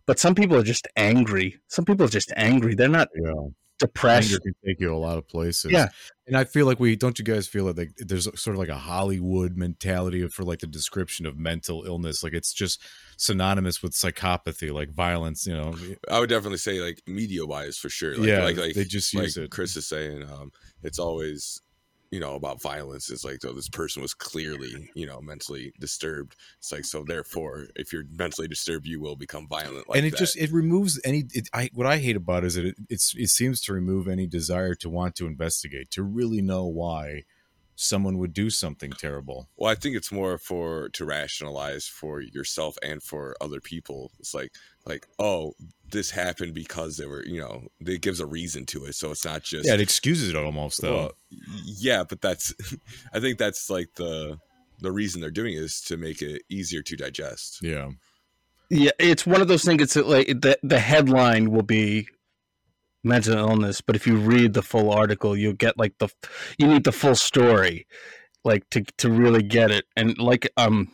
[0.06, 1.58] but some people are just angry.
[1.68, 2.74] Some people are just angry.
[2.74, 3.32] They're not Yeah.
[3.78, 4.30] Depressed.
[4.30, 5.70] Anger can take you a lot of places.
[5.70, 5.88] Yeah.
[6.26, 8.68] And I feel like we don't you guys feel like, like there's sort of like
[8.68, 12.22] a Hollywood mentality for like the description of mental illness.
[12.22, 12.82] Like it's just
[13.16, 15.74] synonymous with psychopathy, like violence, you know.
[16.10, 18.16] I would definitely say like media wise for sure.
[18.16, 18.44] Like, yeah.
[18.44, 19.50] like like they just like use it.
[19.50, 21.62] Chris is saying, um, it's always
[22.10, 23.10] you know about violence.
[23.10, 26.36] It's like, oh, this person was clearly you know mentally disturbed.
[26.58, 29.88] It's like so therefore, if you're mentally disturbed, you will become violent.
[29.88, 30.18] Like and it that.
[30.18, 33.14] just it removes any it, I what I hate about it is that it, it's
[33.16, 37.24] it seems to remove any desire to want to investigate to really know why
[37.80, 39.48] someone would do something terrible.
[39.56, 44.10] Well, I think it's more for to rationalize for yourself and for other people.
[44.18, 44.52] It's like
[44.84, 45.52] like oh,
[45.90, 48.96] this happened because they were you know it gives a reason to it.
[48.96, 50.94] So it's not just Yeah, it excuses it almost though.
[50.96, 51.12] well,
[51.64, 52.52] yeah, but that's
[53.14, 54.38] I think that's like the
[54.80, 57.60] the reason they're doing it is to make it easier to digest.
[57.62, 57.90] yeah.
[58.70, 59.80] Yeah, it's one of those things.
[59.80, 62.06] It's like the the headline will be
[63.04, 66.08] mental illness, but if you read the full article, you'll get like the
[66.58, 67.86] you need the full story,
[68.44, 69.84] like to to really get it.
[69.96, 70.90] And like um,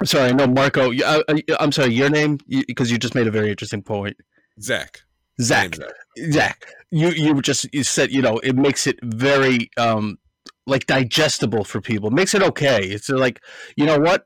[0.00, 0.90] I'm sorry, no, Marco.
[0.90, 4.16] you- I, I, I'm sorry, your name because you just made a very interesting point.
[4.60, 5.00] Zach,
[5.40, 5.90] Zach, Zach.
[6.32, 10.18] Zach, you you just you said you know it makes it very um
[10.66, 12.08] like digestible for people.
[12.08, 12.82] It makes it okay.
[12.86, 13.40] It's like
[13.76, 14.24] you know what Uh,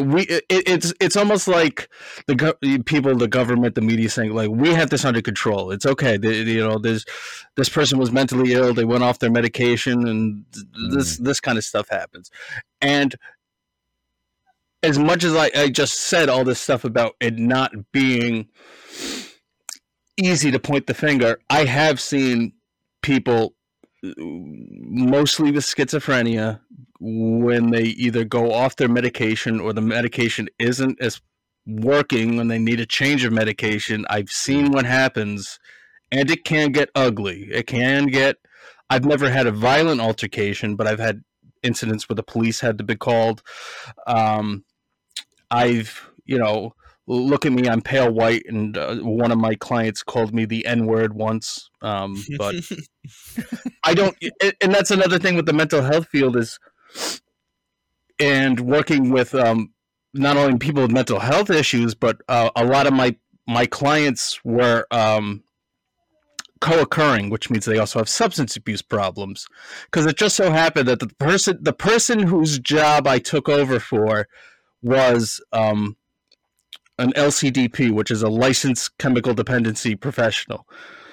[0.00, 1.88] we it, it's it's almost like
[2.26, 5.70] the go- people, the government, the media saying like we have this under control.
[5.70, 6.16] It's okay.
[6.16, 7.04] The, you know, there's
[7.56, 8.74] this person was mentally ill.
[8.74, 10.44] They went off their medication, and
[10.90, 11.24] this mm.
[11.24, 12.30] this kind of stuff happens.
[12.80, 13.14] And
[14.82, 18.48] as much as I, I just said all this stuff about it not being
[20.16, 22.52] easy to point the finger, I have seen
[23.00, 23.54] people,
[24.02, 26.60] mostly with schizophrenia,
[27.00, 31.20] when they either go off their medication or the medication isn't as
[31.66, 34.04] working when they need a change of medication.
[34.10, 35.58] I've seen what happens,
[36.10, 37.48] and it can get ugly.
[37.50, 38.36] It can get.
[38.90, 41.22] I've never had a violent altercation, but I've had
[41.62, 43.42] incidents where the police had to be called.
[44.06, 44.64] Um,
[45.50, 46.74] I've, you know,
[47.06, 50.66] look at me, I'm pale white, and uh, one of my clients called me the
[50.66, 51.70] N word once.
[51.80, 52.54] Um, but
[53.84, 54.16] I don't,
[54.60, 56.58] and- that's another thing with the mental health field is,
[58.18, 59.72] and working with um,
[60.14, 64.38] not only people with mental health issues, but uh, a lot of my my clients
[64.44, 65.42] were um,
[66.60, 69.48] co-occurring, which means they also have substance abuse problems.
[69.86, 73.80] Because it just so happened that the person the person whose job I took over
[73.80, 74.28] for
[74.82, 75.96] was um,
[77.02, 80.66] an LCDP, which is a licensed chemical dependency professional.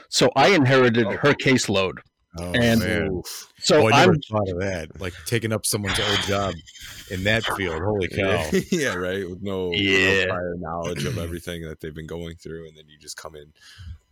[0.10, 1.18] So I inherited Oh.
[1.24, 1.98] her caseload.
[2.38, 3.22] Oh, And- man.
[3.60, 5.02] So oh, I never I'm thought of that.
[5.02, 6.54] Like taking up someone's old job
[7.10, 7.82] in that field.
[7.82, 8.50] Holy cow.
[8.72, 9.28] yeah, right.
[9.30, 12.98] With no, no prior knowledge of everything that they've been going through, and then you
[13.00, 13.52] just come in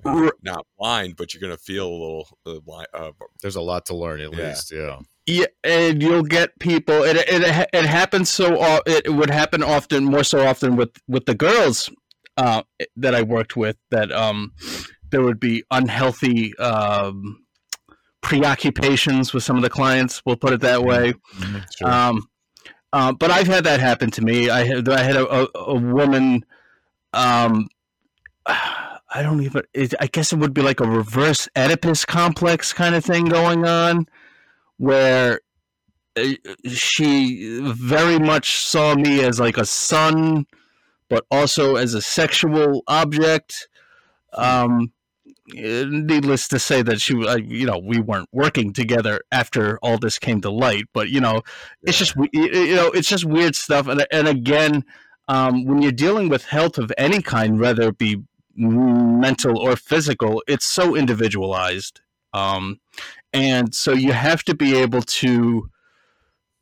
[0.04, 2.88] R- not blind, but you're gonna feel a little uh, blind.
[2.94, 4.48] Uh, There's a lot to learn at Yeah.
[4.50, 4.72] least.
[4.72, 5.00] Yeah.
[5.28, 7.04] Yeah, and you'll get people.
[7.04, 8.58] It it it happens so.
[8.60, 11.90] o- It would happen often, more so often with with the girls
[12.38, 12.64] uh,
[12.96, 13.76] that I worked with.
[13.92, 14.54] That um,
[15.12, 17.44] there would be unhealthy um,
[18.28, 20.22] preoccupations with some of the clients.
[20.26, 21.14] We'll put it that way.
[21.80, 21.90] Sure.
[21.90, 22.28] Um,
[22.92, 24.50] uh, but I've had that happen to me.
[24.50, 26.44] I had I had a, a, a woman.
[27.14, 27.70] Um,
[28.46, 29.64] I don't even.
[29.74, 33.66] It, I guess it would be like a reverse Oedipus complex kind of thing going
[33.66, 34.08] on,
[34.76, 35.40] where
[36.18, 36.34] uh,
[36.70, 40.46] she very much saw me as like a son,
[41.10, 43.70] but also as a sexual object.
[44.34, 44.92] Um,
[45.48, 50.20] needless to say that she, uh, you know, we weren't working together after all this
[50.20, 50.86] came to light.
[50.94, 51.42] But you know,
[51.84, 53.88] it's just you you know, it's just weird stuff.
[53.88, 54.84] And and again,
[55.28, 58.24] um, when you're dealing with health of any kind, whether it be
[58.56, 62.02] mental or physical, it's so individualized.
[62.34, 62.80] Um,
[63.34, 65.70] and so you have to be able to,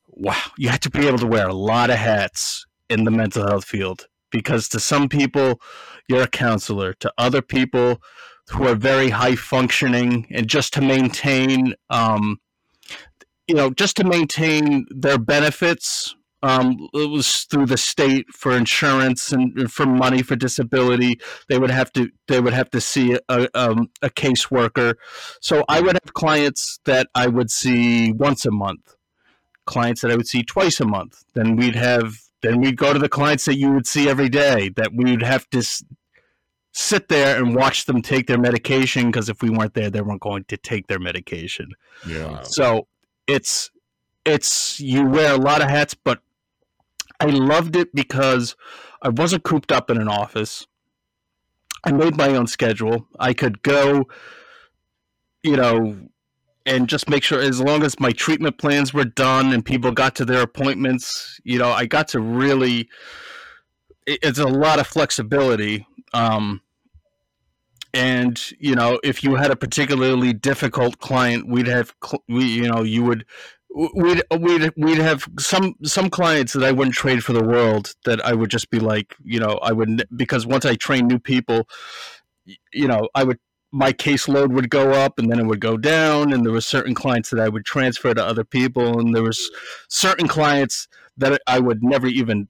[0.08, 3.48] wow, you have to be able to wear a lot of hats in the mental
[3.48, 5.60] health field because to some people,
[6.08, 6.93] you're a counselor.
[6.95, 8.02] To other people
[8.51, 12.39] who are very high functioning, and just to maintain, um,
[13.47, 19.31] you know, just to maintain their benefits um, it was through the state for insurance
[19.31, 21.19] and for money for disability.
[21.49, 24.93] They would have to they would have to see a, um, a caseworker.
[25.41, 28.95] So I would have clients that I would see once a month,
[29.65, 31.23] clients that I would see twice a month.
[31.34, 34.69] Then we'd have then we'd go to the clients that you would see every day
[34.75, 35.63] that we would have to
[36.78, 40.20] sit there and watch them take their medication because if we weren't there, they weren't
[40.20, 41.70] going to take their medication.
[42.06, 42.42] Yeah.
[42.44, 42.88] So
[43.28, 43.72] it's
[44.26, 46.20] it's you wear a lot of hats, but
[47.22, 48.58] I loved it because
[49.02, 50.68] I wasn't cooped up in an office.
[51.86, 53.08] I made my own schedule.
[53.20, 54.10] I could go,
[55.44, 55.98] you know,
[56.66, 60.16] and just make sure as long as my treatment plans were done and people got
[60.16, 62.90] to their appointments, you know, I got to really
[64.06, 65.88] it's a lot of flexibility.
[66.14, 66.62] Um,
[67.95, 71.95] and you know, if you had a particularly difficult client, we'd have
[72.27, 73.25] we, you know, you would
[73.73, 78.23] we'd we'd we'd have some some clients that I wouldn't trade for the world that
[78.23, 81.67] I would just be like you know I would because once I train new people
[82.71, 83.39] you know I would
[83.73, 86.95] my caseload would go up and then it would go down and there were certain
[86.95, 89.51] clients that I would transfer to other people and there was
[89.89, 92.47] certain clients that I would never even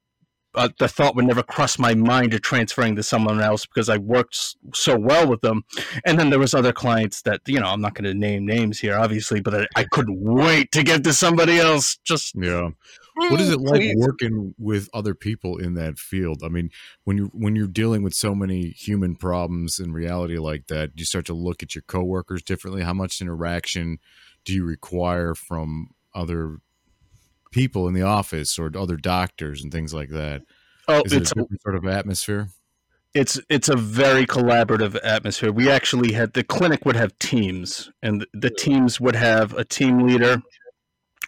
[0.55, 3.97] uh, the thought would never cross my mind of transferring to someone else because I
[3.97, 5.63] worked so well with them.
[6.05, 8.79] And then there was other clients that you know I'm not going to name names
[8.79, 11.97] here, obviously, but I, I, couldn't wait to get to somebody else.
[12.03, 12.69] Just yeah.
[13.17, 13.95] What is it like Please.
[13.97, 16.41] working with other people in that field?
[16.43, 16.69] I mean,
[17.05, 21.05] when you when you're dealing with so many human problems in reality like that, you
[21.05, 22.83] start to look at your coworkers differently.
[22.83, 23.99] How much interaction
[24.43, 26.59] do you require from other
[27.55, 30.41] people in the office or other doctors and things like that.
[30.89, 32.49] Oh, Is it's it a different sort of atmosphere.
[33.13, 35.53] It's it's a very collaborative atmosphere.
[35.53, 39.99] We actually had the clinic would have teams, and the teams would have a team
[39.99, 40.43] leader,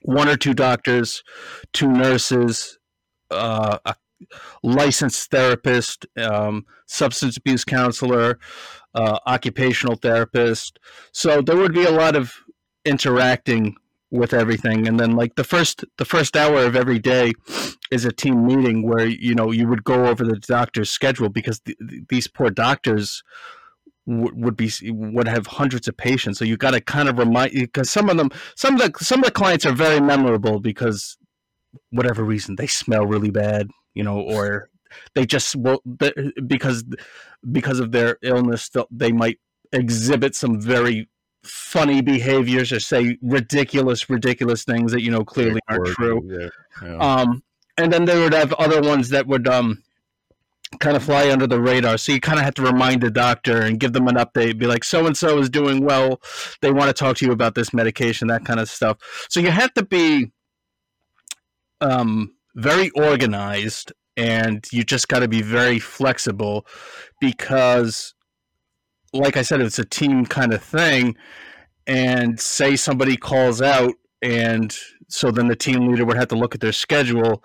[0.02, 1.24] one or two doctors,
[1.72, 2.78] two nurses,
[3.32, 3.96] uh, a
[4.63, 8.38] licensed therapist, um, substance abuse counselor,
[8.96, 10.78] uh, occupational therapist.
[11.13, 12.34] So there would be a lot of
[12.84, 13.78] interacting
[14.12, 14.88] with everything.
[14.88, 17.34] And then like the first the first hour of every day
[17.91, 21.60] is a team meeting where you know you would go over the doctor's schedule because
[21.62, 21.78] th-
[22.10, 23.24] these poor doctors
[24.06, 26.39] would be would have hundreds of patients.
[26.39, 29.20] So you got to kind of remind because some of them some of the some
[29.20, 31.17] of the clients are very memorable because
[31.89, 34.70] whatever reason they smell really bad you know or
[35.15, 35.82] they just well
[36.48, 36.84] because
[37.52, 39.38] because of their illness they might
[39.74, 41.10] exhibit some very
[41.43, 46.21] funny behaviors or say ridiculous, ridiculous things that you know clearly aren't true.
[46.26, 46.50] Yeah.
[46.84, 46.97] Yeah.
[46.97, 47.43] Um,
[47.78, 49.84] and then they would have other ones that would um,
[50.80, 51.97] kind of fly under the radar.
[51.97, 54.58] So you kind of have to remind the doctor and give them an update.
[54.58, 56.21] Be like, so and so is doing well.
[56.62, 58.97] They want to talk to you about this medication, that kind of stuff.
[59.30, 60.32] So you have to be
[61.82, 66.65] um, very organized, and you just got to be very flexible
[67.21, 68.13] because
[69.17, 71.15] like I said, it's a team kind of thing.
[71.86, 74.75] And say somebody calls out, and
[75.08, 77.43] so then the team leader would have to look at their schedule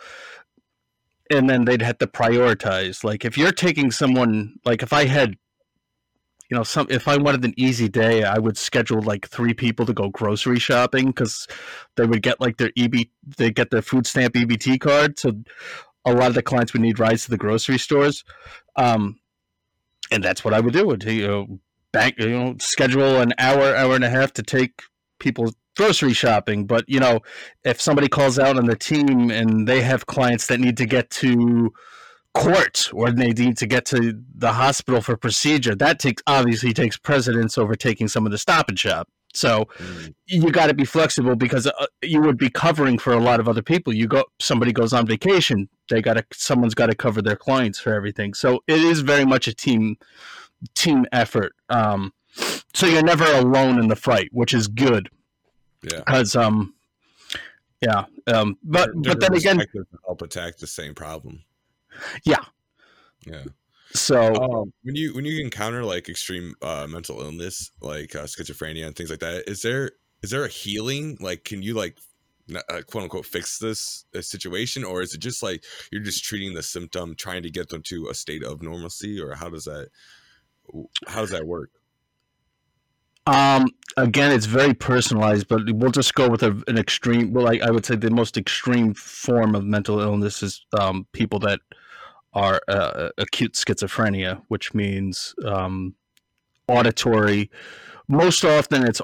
[1.32, 3.02] and then they'd have to prioritize.
[3.02, 5.36] Like if you're taking someone, like if I had,
[6.50, 9.86] you know, some if I wanted an easy day, I would schedule like three people
[9.86, 11.48] to go grocery shopping because
[11.96, 13.06] they would get like their EB,
[13.38, 15.18] they get their food stamp EBT card.
[15.18, 15.32] So
[16.04, 18.24] a lot of the clients would need rides to the grocery stores.
[18.76, 19.18] Um,
[20.12, 20.86] and that's what I would do.
[20.86, 21.60] Would you know,
[21.92, 24.82] bank, you know, schedule an hour, hour and a half to take
[25.18, 26.66] people grocery shopping.
[26.66, 27.20] But you know,
[27.64, 31.10] if somebody calls out on the team and they have clients that need to get
[31.10, 31.72] to
[32.34, 36.96] court or they need to get to the hospital for procedure, that takes obviously takes
[36.96, 39.08] precedence over taking some of the stop and shop.
[39.34, 40.14] So mm.
[40.26, 43.48] you got to be flexible because uh, you would be covering for a lot of
[43.48, 43.92] other people.
[43.92, 47.78] You go, somebody goes on vacation, they got to, someone's got to cover their clients
[47.78, 48.34] for everything.
[48.34, 49.96] So it is very much a team,
[50.74, 51.54] team effort.
[51.68, 52.12] Um,
[52.74, 55.08] so you're never alone in the fight, which is good.
[55.82, 55.98] Yeah.
[55.98, 56.74] Because, um,
[57.80, 58.04] yeah.
[58.26, 59.64] Um, but, but then again,
[60.06, 61.42] help attack the same problem.
[62.24, 62.44] Yeah.
[63.26, 63.44] Yeah.
[63.94, 68.86] So um, when you when you encounter like extreme uh, mental illness, like uh, schizophrenia
[68.86, 71.16] and things like that, is there is there a healing?
[71.20, 71.98] Like, can you like
[72.54, 76.54] uh, quote unquote fix this uh, situation, or is it just like you're just treating
[76.54, 79.88] the symptom, trying to get them to a state of normalcy, or how does that
[81.06, 81.70] how does that work?
[83.26, 83.66] Um,
[83.96, 87.32] again, it's very personalized, but we'll just go with a, an extreme.
[87.32, 91.38] Well, I, I would say the most extreme form of mental illness is um, people
[91.40, 91.60] that
[92.32, 95.94] are uh, acute schizophrenia, which means um,
[96.68, 97.50] auditory.
[98.08, 99.00] Most often, it's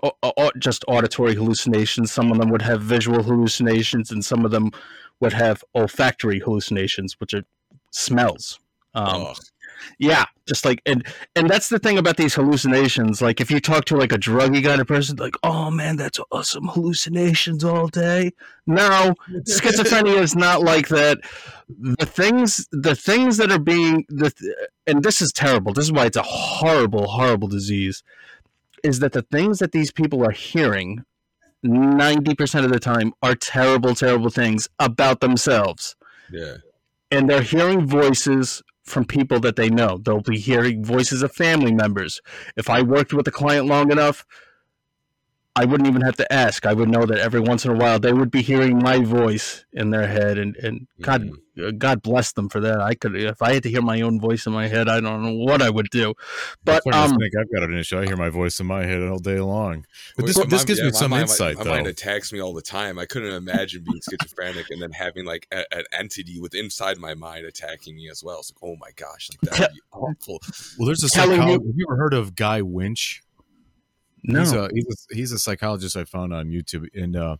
[0.59, 2.11] just auditory hallucinations.
[2.13, 4.71] Some of them would have visual hallucinations, and some of them
[5.21, 7.45] would have olfactory hallucinations, which are
[7.91, 8.59] smells.
[8.95, 9.35] Um, oh.
[9.99, 11.07] Yeah, just like and
[11.37, 13.23] and that's the thing about these hallucinations.
[13.23, 16.19] Like if you talk to like a druggy kind of person, like, oh man, that's
[16.31, 18.33] awesome hallucinations all day.
[18.67, 19.15] No,
[19.49, 21.19] schizophrenia is not like that.
[21.69, 24.33] The things, the things that are being the,
[24.87, 25.73] and this is terrible.
[25.73, 28.03] This is why it's a horrible, horrible disease.
[28.85, 31.05] Is that the things that these people are hearing,
[31.63, 35.97] ninety percent of the time, are terrible, terrible things about themselves.
[36.31, 36.57] Yeah,
[37.11, 39.99] and they're hearing voices from people that they know.
[39.99, 42.21] They'll be hearing voices of family members.
[42.57, 44.25] If I worked with a client long enough,
[45.59, 46.67] I wouldn't even have to ask.
[46.67, 49.65] I would know that every once in a while they would be hearing my voice
[49.73, 51.23] in their head, and and God,
[51.57, 51.79] mm-hmm.
[51.79, 52.81] God bless them for that.
[52.81, 55.23] I could, if I had to hear my own voice in my head, I don't
[55.23, 56.15] know what I would do.
[56.65, 57.99] But um, think I've got an issue.
[57.99, 59.85] I hear my voice in my head all day long.
[60.17, 61.57] But this, this gives yeah, me some mind, insight.
[61.59, 62.97] My, my mind attacks me all the time.
[62.97, 67.15] I couldn't imagine being schizophrenic and then having like a, an entity within inside my
[67.15, 68.41] mind attacking me as well.
[68.41, 70.41] It's like, oh my gosh, like that would be awful.
[70.79, 71.67] Well, there's a psychologist.
[71.67, 73.23] Have you ever heard of Guy Winch?
[74.25, 77.37] No, he's a, he's a, he's a psychologist I found on YouTube, and uh,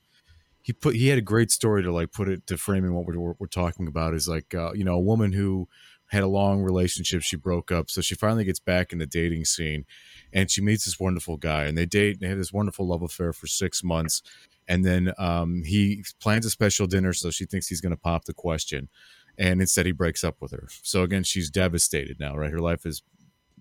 [0.69, 3.35] he put he had a great story to like put it to framing what we're,
[3.39, 5.67] we're talking about is like uh, you know a woman who
[6.09, 9.45] had a long relationship she broke up so she finally gets back in the dating
[9.45, 9.85] scene
[10.33, 13.03] and she meets this wonderful guy and they date and they have this wonderful love
[13.03, 14.23] affair for six months
[14.67, 18.27] and then um, he plans a special dinner so she thinks he's going to pop
[18.27, 18.91] the question
[19.39, 20.69] and instead he breaks up with her.
[20.83, 22.51] So again she's devastated now right?
[22.51, 23.03] Her life is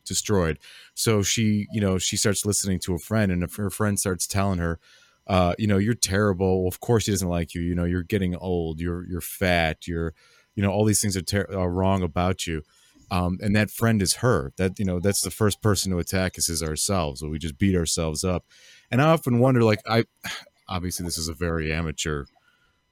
[0.08, 0.60] destroyed.
[0.93, 4.60] So she, you know, she starts listening to a friend, and her friend starts telling
[4.60, 4.80] her,
[5.28, 6.62] uh, you know, you're terrible.
[6.62, 7.62] Well, of course he doesn't like you.
[7.62, 8.80] You know, you're getting old.
[8.80, 9.88] You're you're fat.
[9.88, 10.14] You're,
[10.55, 12.64] you know, all these things are, ter- are wrong about you.
[13.10, 14.53] Um, and that friend is her.
[14.58, 17.20] That you know, that's the first person to attack us is ourselves.
[17.20, 18.45] So we just beat ourselves up.
[18.89, 20.05] And I often wonder, like, I
[20.70, 22.26] obviously this is a very amateur,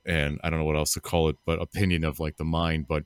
[0.05, 2.87] and I don't know what else to call it, but opinion of like the mind.
[2.87, 3.03] But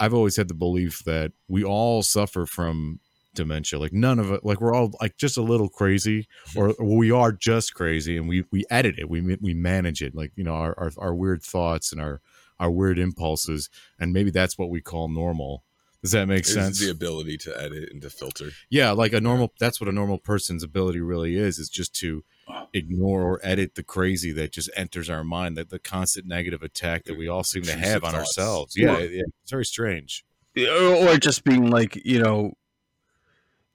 [0.00, 3.00] I've always had the belief that we all suffer from
[3.38, 6.26] dementia like none of it like we're all like just a little crazy
[6.56, 10.14] or, or we are just crazy and we we edit it we we manage it
[10.14, 12.20] like you know our, our, our weird thoughts and our
[12.58, 15.64] our weird impulses and maybe that's what we call normal.
[16.02, 16.78] Does that make sense?
[16.78, 18.50] the ability to edit and to filter.
[18.70, 22.24] Yeah like a normal that's what a normal person's ability really is is just to
[22.72, 27.04] ignore or edit the crazy that just enters our mind that the constant negative attack
[27.04, 28.38] that we all seem to have on thoughts.
[28.38, 28.76] ourselves.
[28.76, 30.24] Yeah, yeah it's very strange.
[30.56, 32.52] Or just being like you know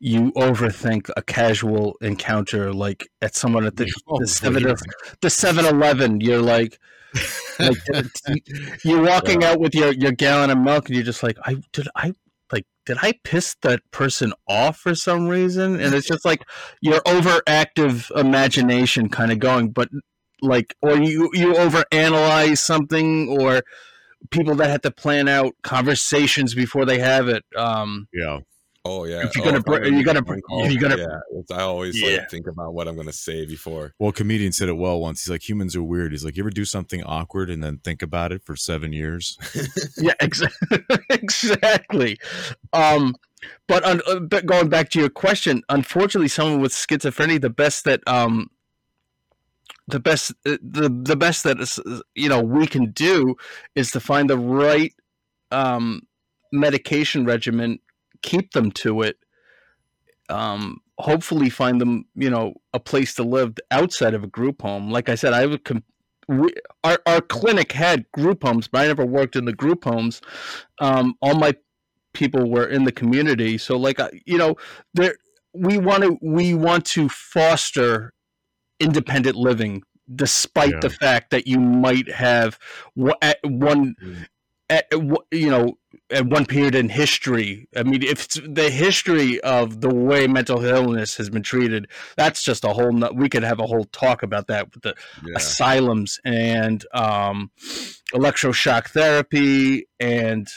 [0.04, 6.20] you overthink a casual encounter like at someone at the, oh, the seven the 7-Eleven
[6.20, 6.78] you're like
[7.58, 7.78] like
[8.84, 9.52] you're walking yeah.
[9.52, 12.14] out with your your gallon of milk and you're just like I did I
[12.52, 15.80] like did I piss that person off for some reason?
[15.80, 16.44] And it's just like
[16.82, 19.90] your overactive imagination kind of going but
[20.42, 23.62] like or you you overanalyze something or
[24.32, 28.40] people that have to plan out conversations before they have it um yeah
[28.86, 29.24] Oh yeah.
[29.24, 30.24] If you're gonna, oh, you gotta,
[30.70, 30.98] you gotta.
[30.98, 32.18] Yeah, I always yeah.
[32.18, 33.94] like think about what I'm gonna say before.
[33.98, 35.24] Well, comedian said it well once.
[35.24, 36.12] He's like, humans are weird.
[36.12, 39.38] He's like, you ever do something awkward and then think about it for seven years?
[39.98, 40.80] yeah, exactly.
[41.10, 42.18] exactly.
[42.74, 43.16] Um,
[43.68, 47.86] but, un- uh, but going back to your question, unfortunately, someone with schizophrenia, the best
[47.86, 48.50] that um,
[49.88, 51.80] the best uh, the the best that is,
[52.16, 53.36] you know we can do
[53.76, 54.94] is to find the right
[55.52, 56.02] um
[56.52, 57.80] medication regimen
[58.24, 59.18] keep them to it.
[60.30, 64.90] Um, hopefully, find them, you know, a place to live outside of a group home.
[64.90, 65.64] Like I said, I would.
[65.64, 65.84] Com-
[66.28, 66.50] we,
[66.84, 70.22] our our clinic had group homes, but I never worked in the group homes.
[70.80, 71.54] Um, all my
[72.14, 74.56] people were in the community, so like you know,
[74.94, 75.16] there
[75.54, 78.14] we want to we want to foster
[78.80, 79.84] independent living
[80.16, 80.80] despite yeah.
[80.82, 82.58] the fact that you might have
[82.96, 84.26] one mm
[84.70, 84.86] at,
[85.32, 85.78] you know
[86.10, 87.68] at one period in history.
[87.76, 92.64] I mean, if the history of the way mental illness has been treated, that's just
[92.64, 92.92] a whole.
[93.14, 94.96] We could have a whole talk about that with the
[95.26, 95.34] yeah.
[95.36, 97.52] asylums and um,
[98.14, 100.48] electroshock therapy and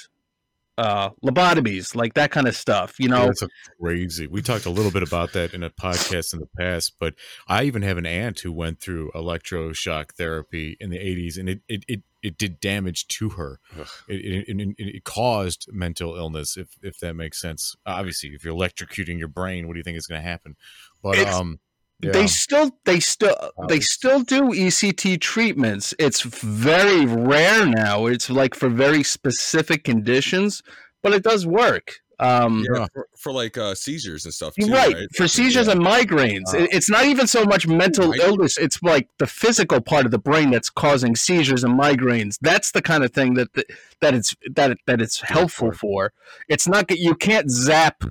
[0.79, 2.97] uh, lobotomies, like that kind of stuff.
[2.99, 3.47] You know, that's
[3.81, 4.27] crazy.
[4.27, 7.15] We talked a little bit about that in a podcast in the past, but
[7.49, 11.61] I even have an aunt who went through electroshock therapy in the '80s, and it
[11.69, 13.61] it it, it did damage to her.
[14.09, 17.77] It, it, it, caused mental illness, if if that makes sense.
[17.87, 20.57] Obviously, if you're electrocuting your brain, what do you think is going to happen?
[21.03, 21.61] But it's, um,
[22.01, 22.11] yeah.
[22.11, 23.37] They still they still
[23.69, 25.95] they still do ECT treatments.
[26.01, 28.07] It's very rare now.
[28.07, 30.63] It's like for very specific conditions,
[31.03, 32.01] but it does work.
[32.19, 34.55] Um, Yeah, for, for like uh, seizures and stuff.
[34.55, 34.95] Too, right.
[34.95, 35.09] right.
[35.15, 38.21] For seizures and migraines, Uh, it's not even so much mental Right.
[38.21, 38.57] illness.
[38.57, 42.39] It's like the physical part of the brain that's causing seizures and migraines.
[42.41, 43.67] That's the kind of thing that that,
[44.01, 46.13] that it's that it- that it's helpful for.
[46.49, 48.03] It's not that you can't zap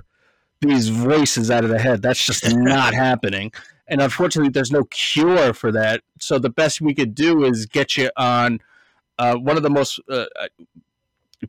[0.60, 2.00] these voices out of the head.
[2.02, 3.50] That's just not happening.
[3.88, 6.02] And unfortunately, there's no cure for that.
[6.18, 8.60] So the best we could do is get you on
[9.18, 10.48] uh, one of the most uh, uh,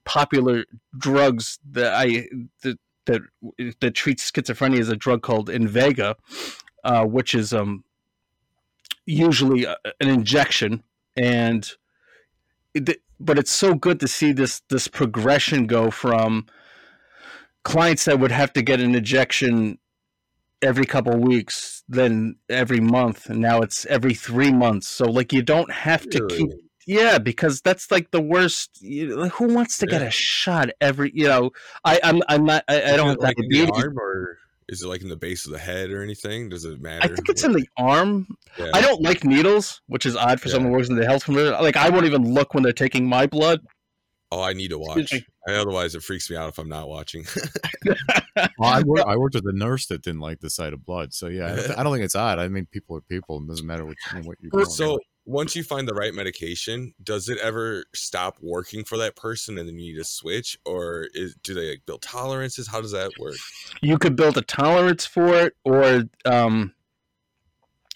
[0.06, 0.66] popular
[0.98, 2.28] drugs that I
[2.64, 3.22] that that
[3.80, 6.16] that treats schizophrenia is a drug called Invega,
[6.84, 7.84] uh, which is um
[9.06, 10.84] usually a, an injection,
[11.16, 11.72] and
[12.74, 16.46] it, but it's so good to see this this progression go from
[17.64, 19.78] clients that would have to get an injection
[20.62, 25.42] every couple weeks then every month and now it's every three months so like you
[25.44, 26.62] don't have to keep Really?
[26.88, 28.82] Yeah, because that's like the worst.
[28.82, 31.12] You, who wants to get a shot every?
[31.14, 31.52] You know,
[31.84, 32.64] I, I'm, I'm not.
[32.68, 35.16] I, I don't it, have like in the arm or is it like in the
[35.18, 36.50] base of the head or anything?
[36.50, 37.04] Does it matter?
[37.04, 38.28] I think it's in the arm.
[38.58, 38.72] Yeah.
[38.74, 40.54] I don't like needles, which is odd for Yeah.
[40.56, 41.56] someone who works in the health community.
[41.62, 43.60] Like, I won't even look when they're taking my blood.
[44.32, 45.14] Oh, I need to watch.
[45.48, 47.26] I, otherwise, it freaks me out if I'm not watching.
[48.60, 51.12] Well, I, worked, I worked with a nurse that didn't like the sight of blood.
[51.12, 52.38] So yeah, I don't, thi- I don't think it's odd.
[52.38, 53.42] I mean, people are people.
[53.42, 54.66] It doesn't matter what, you- what you're doing.
[54.66, 59.58] so, once you find the right medication, does it ever stop working for that person
[59.58, 62.70] and then you need to switch, or is, do they like build tolerances?
[62.70, 63.36] How does that work?
[63.82, 66.74] You could build a tolerance for it, or um,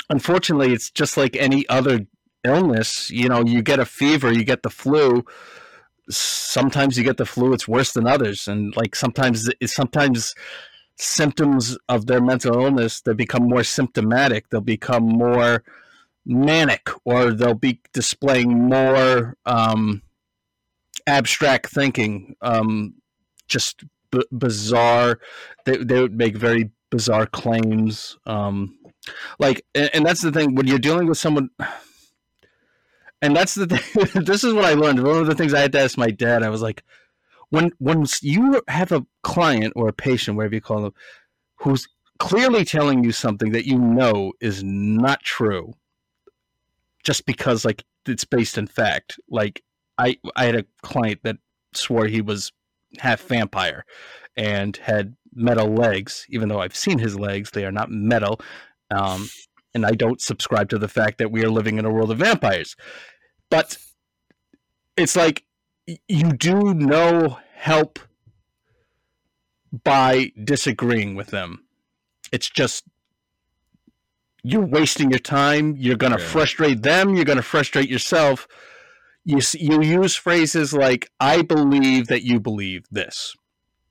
[0.10, 2.06] unfortunately, it's just like any other
[2.44, 3.10] illness.
[3.10, 5.24] You know, you get a fever, you get the flu.
[6.10, 10.36] Sometimes you get the flu; it's worse than others, and like sometimes, sometimes
[10.98, 14.50] symptoms of their mental illness they become more symptomatic.
[14.50, 15.64] They'll become more
[16.32, 20.02] manic, or they'll be displaying more um,
[21.08, 22.36] abstract thinking.
[22.42, 22.96] Um,
[23.48, 25.20] just b- bizarre.
[25.66, 28.18] They they would make very bizarre claims.
[28.26, 28.78] Um,
[29.40, 31.50] like, and, and that's the thing when you're dealing with someone.
[33.24, 34.24] And that's the thing.
[34.26, 35.04] this is what I learned.
[35.04, 36.42] One of the things I had to ask my dad.
[36.42, 36.84] I was like,
[37.52, 40.94] when when you have a client or a patient, whatever you call them,
[41.58, 45.74] who's clearly telling you something that you know is not true,
[47.04, 49.20] just because like it's based in fact.
[49.30, 49.64] Like
[49.98, 51.38] I I had a client that
[51.74, 52.52] swore he was
[53.00, 53.86] half vampire
[54.36, 58.40] and had metal legs, even though I've seen his legs, they are not metal.
[58.90, 59.30] Um,
[59.74, 62.18] and I don't subscribe to the fact that we are living in a world of
[62.18, 62.76] vampires.
[63.50, 63.78] But
[64.98, 65.46] it's like
[66.08, 68.00] you do no help
[69.84, 71.64] by disagreeing with them.
[72.32, 72.84] It's just
[74.44, 75.76] you're wasting your time.
[75.78, 76.28] You're going to Yeah.
[76.28, 77.16] frustrate them.
[77.16, 78.48] You're going to frustrate yourself.
[79.24, 83.36] You you use phrases like "I believe that you believe this."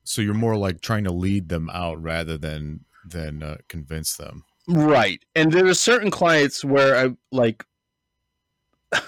[0.02, 4.42] so you're more like trying to lead them out rather than than uh, convince them.
[4.66, 5.24] Right.
[5.36, 7.64] And there are certain clients where I like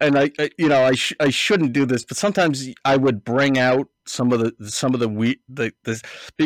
[0.00, 3.24] and I, I you know I sh- I shouldn't do this, but sometimes I would
[3.24, 6.00] bring out some of the some of the we the, the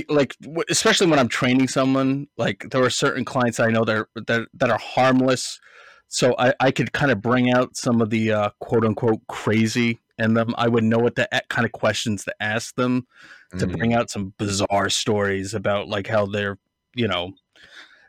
[0.08, 3.96] like w- especially when I'm training someone, like there are certain clients I know that
[3.96, 5.60] are, that, that are harmless.
[6.08, 10.00] So I, I could kind of bring out some of the uh, quote unquote crazy
[10.18, 10.54] in them.
[10.56, 13.06] I would know what the kind of questions to ask them
[13.58, 13.78] to Mhm.
[13.78, 16.58] bring out some bizarre stories about like how they're
[16.94, 17.32] you know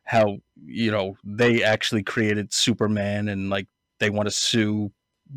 [0.05, 3.67] how you know they actually created superman and like
[3.99, 4.91] they want to sue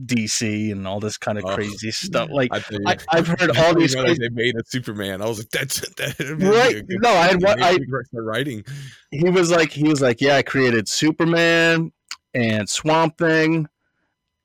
[0.04, 1.54] dc and all this kind of Oh.
[1.54, 5.22] crazy stuff like I I've heard all these crazy, they made a Superman.
[5.22, 6.18] I was like, that's that.
[6.38, 6.84] Right.
[6.88, 7.78] No, I had one- I-
[8.12, 8.64] writing.
[9.10, 11.90] he was like he was like yeah i created superman
[12.34, 13.66] and swamp thing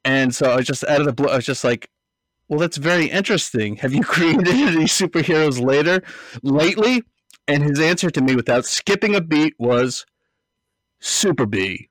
[0.06, 1.90] and so i was just out of the blue i was just like
[2.48, 6.02] well that's very interesting have you created any superheroes later
[6.42, 7.04] lately
[7.50, 10.06] and his answer to me without skipping a beat was
[11.02, 11.90] super b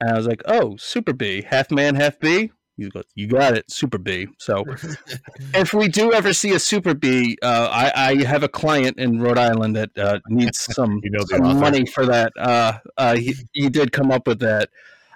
[0.00, 3.56] and i was like oh super b half man half b he goes you got
[3.56, 4.64] it super b so
[5.54, 9.20] if we do ever see a super B, uh, I, I have a client in
[9.20, 12.32] Rhode Island that uh, needs some, You know some money for that.
[12.38, 14.70] Uh, uh, he, he did come up with that.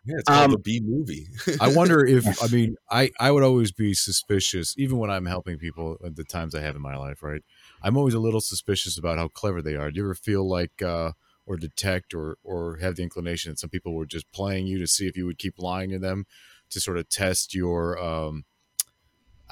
[0.07, 1.27] Yeah, it's called Um, the B movie.
[1.61, 5.59] I wonder if I mean I I would always be suspicious even when I'm helping
[5.59, 7.43] people at the times I have in my life, right?
[7.83, 9.91] I'm always a little suspicious about how clever they are.
[9.91, 11.13] Do you ever feel like uh
[11.51, 14.87] or detect or or have the inclination that some people were just playing you to
[14.87, 16.25] see if you would keep lying to them
[16.71, 18.45] to sort of test your um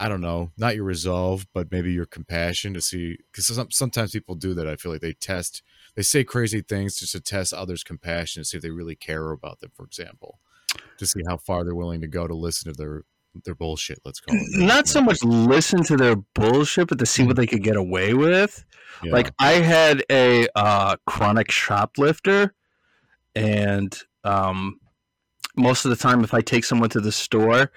[0.00, 4.12] I don't know, not your resolve, but maybe your compassion to see because some, sometimes
[4.12, 4.68] people do that.
[4.68, 5.64] I feel like they test,
[5.96, 9.32] they say crazy things just to test others' compassion to see if they really care
[9.32, 9.72] about them.
[9.74, 10.38] For example,
[10.98, 13.02] to see how far they're willing to go to listen to their
[13.44, 13.98] their bullshit.
[14.04, 14.42] Let's call it.
[14.52, 18.14] Not so much listen to their bullshit, but to see what they could get away
[18.14, 18.64] with.
[19.02, 19.12] Yeah.
[19.12, 22.54] Like I had a uh, chronic shoplifter,
[23.34, 24.80] and um,
[25.56, 27.70] most of the time, if I take someone to the store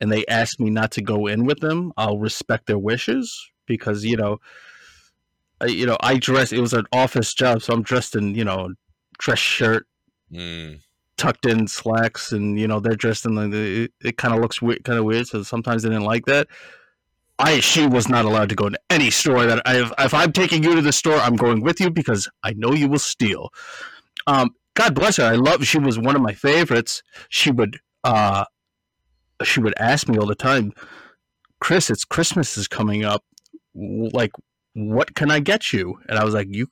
[0.00, 4.04] and they ask me not to go in with them, I'll respect their wishes because
[4.04, 4.38] you know,
[5.60, 6.52] I, you know, I dress.
[6.52, 8.70] It was an office job, so I'm dressed in you know,
[9.18, 9.86] dress shirt,
[10.32, 10.80] Mm.
[11.16, 14.60] Tucked in slacks, and you know they're dressed in the, it, it kind of looks
[14.60, 15.26] weird, kind of weird.
[15.26, 16.48] So sometimes they didn't like that.
[17.38, 20.32] I she was not allowed to go into any store that I if, if I'm
[20.32, 23.50] taking you to the store, I'm going with you because I know you will steal.
[24.26, 25.24] Um, God bless her.
[25.24, 25.64] I love.
[25.66, 27.02] She was one of my favorites.
[27.28, 28.44] She would uh,
[29.42, 30.72] she would ask me all the time,
[31.60, 33.24] Chris, it's Christmas is coming up.
[33.74, 34.32] Like,
[34.74, 35.98] what can I get you?
[36.08, 36.68] And I was like, you.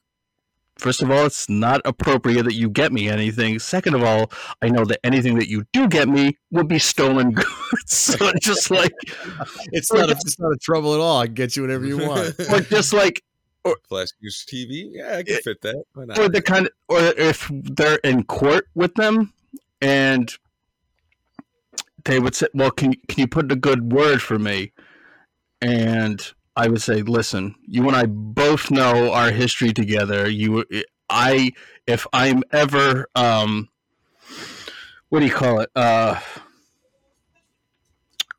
[0.79, 3.59] First of all, it's not appropriate that you get me anything.
[3.59, 7.31] Second of all, I know that anything that you do get me will be stolen
[7.33, 7.49] goods.
[7.87, 8.93] so it's just like,
[9.73, 11.21] it's not a, it's not a trouble at all.
[11.21, 12.35] I can get you whatever you want.
[12.53, 13.23] or just like,
[13.89, 14.89] Flash use TV.
[14.91, 15.85] Yeah, I can fit that.
[15.95, 16.19] Why not?
[16.19, 19.33] or the kind of, or if they're in court with them
[19.81, 20.37] and
[22.05, 24.73] they would say, "Well, can can you put a good word for me?"
[25.61, 30.29] And I would say, "Listen, you and I both know our history together.
[30.29, 30.65] You,
[31.09, 31.53] I,
[31.87, 33.69] if I'm ever, um,
[35.09, 35.71] what do you call it?
[35.75, 36.21] Uh,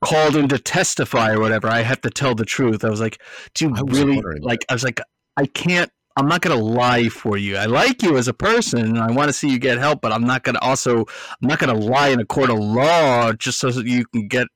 [0.03, 3.21] called in to testify or whatever, I have to tell the truth." I was like,
[3.55, 4.47] "Do you really wondering that.
[4.47, 5.01] like?" I was like,
[5.37, 7.57] "I can't." I'm not gonna lie for you.
[7.57, 10.11] I like you as a person, and I want to see you get help, but
[10.11, 13.71] I'm not gonna also I'm not gonna lie in a court of law just so
[13.71, 14.47] that you can get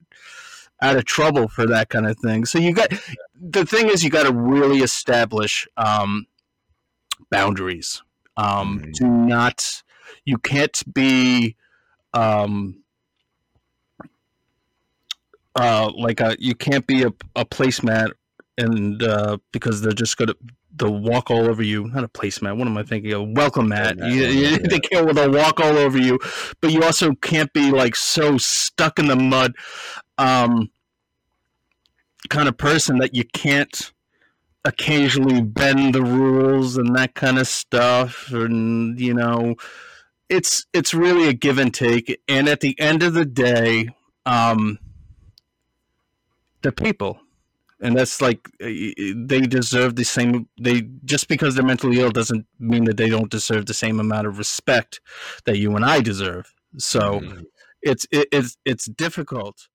[0.82, 2.46] out of trouble for that kind of thing.
[2.46, 2.92] So you got
[3.40, 6.28] the thing is you got to really establish um,
[7.30, 8.02] boundaries.
[8.38, 8.92] Um.
[8.94, 9.84] Do not
[10.28, 11.56] you can't be
[12.14, 12.84] um,
[15.56, 18.12] uh, like a you can't be a, a placemat
[18.58, 20.34] and uh, because they're just gonna
[20.76, 21.88] they'll walk all over you.
[21.88, 22.58] Not a placemat.
[22.58, 23.30] What am I thinking of?
[23.30, 23.98] Welcome mat.
[23.98, 25.14] mat, You, mat, they can't.
[25.16, 26.20] They'll walk all over you,
[26.62, 29.54] but you also can't be like so stuck in the mud,
[30.18, 30.70] um,
[32.30, 33.92] kind of person that you can't
[34.66, 38.32] occasionally bend the rules and that kind of stuff.
[38.32, 39.56] And you know,
[40.30, 42.20] it's it's really a give and take.
[42.28, 43.90] And at the end of the day,
[44.26, 44.80] um,
[46.62, 47.20] the people
[47.80, 48.66] and that's like uh,
[49.16, 53.30] they deserve the same they just because they're mentally ill doesn't mean that they don't
[53.30, 55.00] deserve the same amount of respect
[55.46, 57.46] that you and I deserve so Mhm.
[57.82, 59.68] it's it, it's it's difficult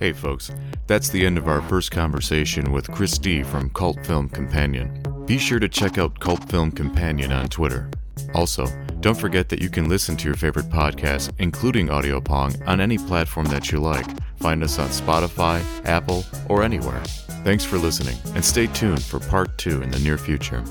[0.00, 0.50] Hey folks,
[0.86, 4.98] that's the end of our first conversation with Chris D from Cult Film Companion.
[5.26, 7.90] Be sure to check out Cult Film Companion on Twitter.
[8.34, 8.66] Also,
[9.00, 12.96] don't forget that you can listen to your favorite podcasts, including Audio Pong, on any
[12.96, 14.06] platform that you like.
[14.38, 17.02] Find us on Spotify, Apple, or anywhere.
[17.44, 20.64] Thanks for listening, and stay tuned for part two in the near future.